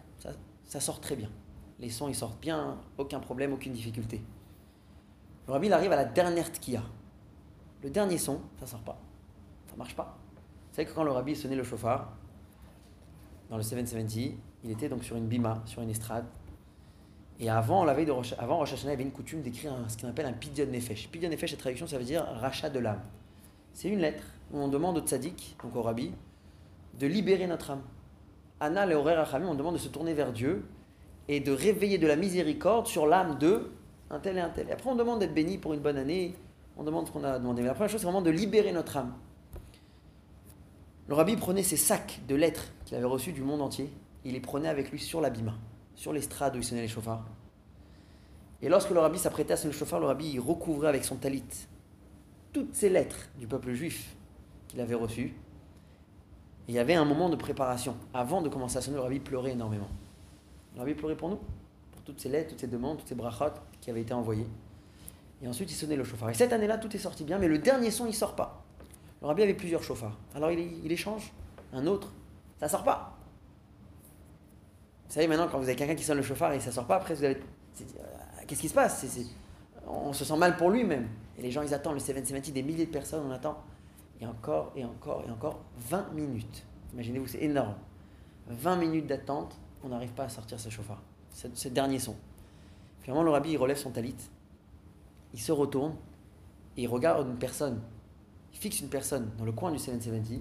[0.65, 1.31] Ça, sort très bien.
[1.79, 4.23] Les sons ils sortent bien, aucun problème, aucune difficulté.
[5.47, 6.83] Le rabbi arrive à la dernière tkia.
[7.83, 8.99] Le dernier son, ça sort pas.
[9.71, 10.19] Ça marche pas.
[10.73, 12.13] Savez que quand le rabbi sonnait le chauffard,
[13.49, 14.35] dans le 770,
[14.65, 16.27] il était donc sur une bima, sur une estrade.
[17.39, 19.97] Et avant, la veille de Rosh, avant Hashanah, il y avait une coutume d'écrire ce
[19.97, 21.09] qu'on appelle un pidyon nefesh.
[21.11, 23.03] Pidyon nefesh, la traduction, ça veut dire rachat de l'âme.
[23.73, 26.13] C'est une lettre où on demande au tzaddik, donc au rabbi,
[26.99, 27.83] de libérer notre âme.
[28.61, 30.65] Anna, le Rachamim, on demande de se tourner vers Dieu
[31.29, 33.71] et de réveiller de la miséricorde sur l'âme de
[34.11, 34.69] un tel et un tel.
[34.69, 36.35] Et après, on demande d'être béni pour une bonne année,
[36.77, 37.63] on demande ce qu'on a demandé.
[37.63, 39.15] Mais la première chose, c'est vraiment de libérer notre âme.
[41.09, 43.91] Le rabbi prenait ces sacs de lettres qu'il avait reçus du monde entier,
[44.25, 45.53] il les prenait avec lui sur l'abîme,
[45.95, 47.25] sur l'estrade où il sonnait les chauffards.
[48.63, 51.17] Et lorsque le rabbi s'apprêtait à sonner le chauffard, le rabbi il recouvrait avec son
[51.17, 51.45] talit
[52.53, 54.17] toutes ces lettres du peuple juif
[54.67, 55.35] qu'il avait reçues
[56.69, 57.97] il y avait un moment de préparation.
[58.13, 59.89] Avant de commencer à sonner, le rabbi pleurait énormément.
[60.75, 61.39] Le rabbi pleurait pour nous,
[61.93, 64.47] pour toutes ces lettres, toutes ces demandes, toutes ces brachot qui avait été envoyé.
[65.43, 66.31] Et ensuite, il sonnait le chauffard.
[66.31, 68.65] Et cette année-là, tout est sorti bien, mais le dernier son, il sort pas.
[69.21, 70.17] Le rabbi avait plusieurs chauffards.
[70.35, 71.33] Alors il, il échange
[71.73, 72.13] un autre.
[72.59, 73.17] Ça sort pas.
[75.09, 76.97] Vous savez, maintenant, quand vous avez quelqu'un qui sonne le chauffard et ça sort pas,
[76.97, 77.37] après, vous avez.
[77.37, 78.05] Euh,
[78.47, 79.07] qu'est-ce qui se passe?
[79.87, 81.09] On se sent mal pour lui-même.
[81.39, 83.63] Et les gens, ils attendent le 770, des milliers de personnes, on attend.
[84.21, 86.65] Et encore, et encore, et encore, 20 minutes.
[86.93, 87.75] Imaginez-vous, c'est énorme.
[88.49, 92.17] 20 minutes d'attente, on n'arrive pas à sortir ce chauffard, ce, dernier son.
[93.01, 94.17] Finalement, le rabbi, il relève son talit,
[95.35, 95.95] il se retourne,
[96.77, 97.81] et il regarde une personne,
[98.53, 100.41] il fixe une personne dans le coin du 770,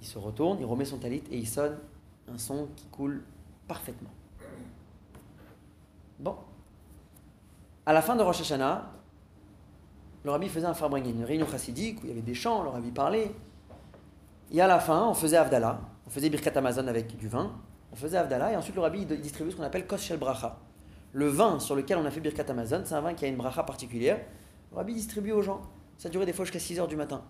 [0.00, 1.78] il se retourne, il remet son talit, et il sonne
[2.28, 3.24] un son qui coule
[3.68, 4.10] parfaitement.
[6.18, 6.36] Bon.
[7.84, 8.95] À la fin de Rosh Hashanah,
[10.26, 12.68] le rabbi faisait un farbringen, une réunion chassidique où il y avait des chants, le
[12.68, 13.30] rabbi parlait.
[14.50, 17.52] Et à la fin, on faisait Avdallah, on faisait Birkat Amazon avec du vin,
[17.92, 20.58] on faisait Avdallah, et ensuite le rabbi distribuait ce qu'on appelle Kos Shel Bracha.
[21.12, 23.36] Le vin sur lequel on a fait Birkat Amazon, c'est un vin qui a une
[23.36, 24.18] bracha particulière.
[24.72, 25.62] Le rabbi distribuait aux gens.
[25.96, 27.22] Ça durait des fois jusqu'à 6 heures du matin.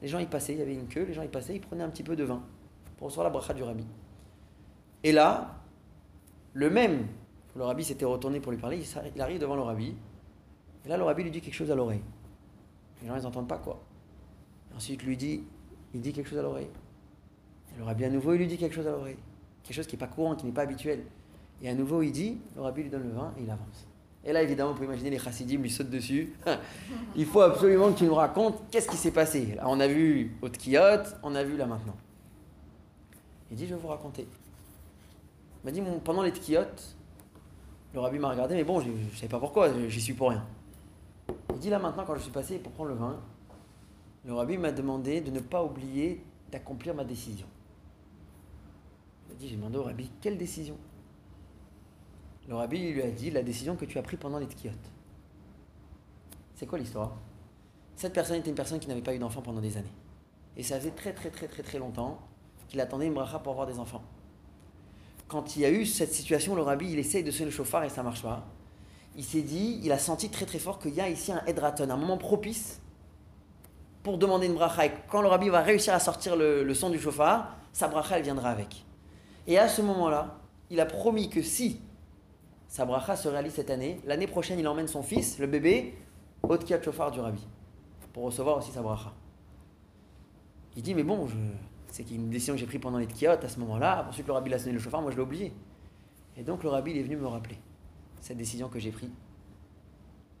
[0.00, 1.84] Les gens y passaient, il y avait une queue, les gens y passaient, ils prenaient
[1.84, 2.42] un petit peu de vin
[2.96, 3.84] pour recevoir la bracha du rabbi.
[5.04, 5.56] Et là,
[6.54, 7.06] le même,
[7.54, 8.82] le rabbi s'était retourné pour lui parler,
[9.14, 9.94] il arrive devant le rabbi,
[10.86, 12.00] et là le rabbi lui dit quelque chose à l'oreille.
[13.02, 13.80] Les gens, ils n'entendent pas quoi.
[14.76, 15.42] Ensuite, lui dit,
[15.94, 16.70] il dit quelque chose à l'oreille.
[17.78, 19.16] Le rabbi, à nouveau, il lui dit quelque chose à l'oreille.
[19.62, 21.04] Quelque chose qui n'est pas courant, qui n'est pas habituel.
[21.62, 23.86] Et à nouveau, il dit, le rabbi lui donne le vin et il avance.
[24.24, 26.34] Et là, évidemment, vous pouvez imaginer les chassidim lui sautent dessus.
[27.16, 29.56] il faut absolument que tu nous racontes qu'est-ce qui s'est passé.
[29.64, 31.96] On a vu au Tkiyot, on a vu là maintenant.
[33.50, 34.26] Il dit, je vais vous raconter.
[35.62, 36.64] Il m'a dit, pendant les Tkiyot,
[37.92, 40.46] le rabbi m'a regardé, mais bon, je ne savais pas pourquoi, j'y suis pour rien.
[41.60, 43.20] Dit là maintenant, quand je suis passé pour prendre le vin,
[44.24, 47.46] le rabbi m'a demandé de ne pas oublier d'accomplir ma décision.
[49.30, 50.76] Il dit, j'ai demandé au rabbi, quelle décision?
[52.48, 54.72] Le rabbi lui a dit, la décision que tu as prise pendant les tkiyot.
[56.56, 57.12] C'est quoi l'histoire?
[57.94, 59.92] Cette personne était une personne qui n'avait pas eu d'enfant pendant des années.
[60.56, 62.20] Et ça faisait très très très très très longtemps
[62.68, 64.02] qu'il attendait une bracha pour avoir des enfants.
[65.28, 67.84] Quand il y a eu cette situation, le rabbi, il essaye de sonner le chauffard
[67.84, 68.46] et ça marche pas
[69.16, 71.90] il s'est dit, il a senti très très fort qu'il y a ici un Edraton,
[71.90, 72.80] un moment propice
[74.02, 74.86] pour demander une bracha.
[74.86, 78.22] Et quand le rabbi va réussir à sortir le, son du chauffard, sa bracha, elle
[78.22, 78.84] viendra avec.
[79.46, 80.38] Et à ce moment-là,
[80.70, 81.80] il a promis que si
[82.68, 85.94] sa bracha se réalise cette année, l'année prochaine, il emmène son fils, le bébé,
[86.42, 87.46] au de chauffard du rabbi,
[88.12, 89.12] pour recevoir aussi sa bracha.
[90.76, 91.26] Il dit, mais bon,
[91.88, 94.06] c'est une décision que j'ai prise pendant les tkiyot à ce moment-là.
[94.08, 95.52] Ensuite, le rabbi a sonné le chauffard, moi je l'ai oublié.
[96.36, 97.58] Et donc, le rabbi, est venu me rappeler
[98.20, 99.10] cette décision que j'ai prise.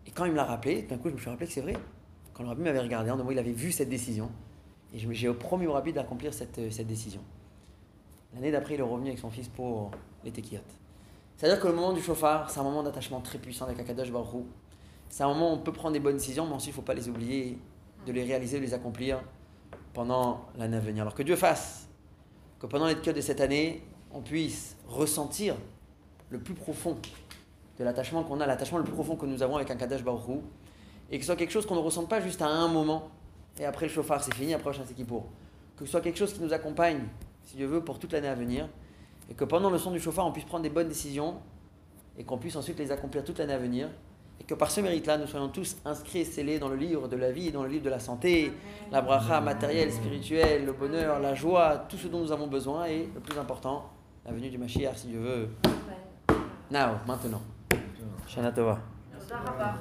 [0.06, 1.76] Et quand il me l'a rappelé, d'un coup, je me suis rappelé que c'est vrai.
[2.34, 4.30] Quand le rabbi m'avait regardé, en deux mots, il avait vu cette décision.
[4.92, 7.20] Et j'ai promis au rabbi d'accomplir cette, euh, cette décision.
[8.34, 9.90] L'année d'après, il est revenu avec son fils pour
[10.24, 10.60] les tekiyot.
[11.36, 14.44] C'est-à-dire que le moment du chauffard, c'est un moment d'attachement très puissant avec Akadosh Baruch
[15.08, 16.86] C'est un moment où on peut prendre des bonnes décisions, mais ensuite, il ne faut
[16.86, 17.58] pas les oublier,
[18.06, 19.20] de les réaliser, de les accomplir
[19.92, 21.02] pendant l'année à venir.
[21.02, 21.88] Alors que Dieu fasse
[22.58, 25.56] que pendant les tekiyot de cette année, on puisse ressentir
[26.30, 26.96] le plus profond
[27.80, 30.42] de l'attachement qu'on a, l'attachement le plus profond que nous avons avec un Kadesh Baruch
[31.10, 33.08] et que ce soit quelque chose qu'on ne ressente pas juste à un moment,
[33.58, 35.24] et après le chauffard c'est fini, après c'est qui pour.
[35.76, 37.00] Que ce soit quelque chose qui nous accompagne,
[37.42, 38.68] si Dieu veut, pour toute l'année à venir,
[39.30, 41.36] et que pendant le son du chauffard, on puisse prendre des bonnes décisions,
[42.18, 43.88] et qu'on puisse ensuite les accomplir toute l'année à venir,
[44.38, 47.16] et que par ce mérite-là, nous soyons tous inscrits et scellés dans le livre de
[47.16, 48.52] la vie dans le livre de la santé,
[48.92, 53.08] la bracha matérielle, spirituelle, le bonheur, la joie, tout ce dont nous avons besoin, et
[53.14, 53.88] le plus important,
[54.26, 55.48] la venue du Mashiach, si Dieu veut.
[56.70, 57.40] Now, maintenant.
[58.30, 58.74] שנה טובה.
[59.18, 59.74] תודה רבה.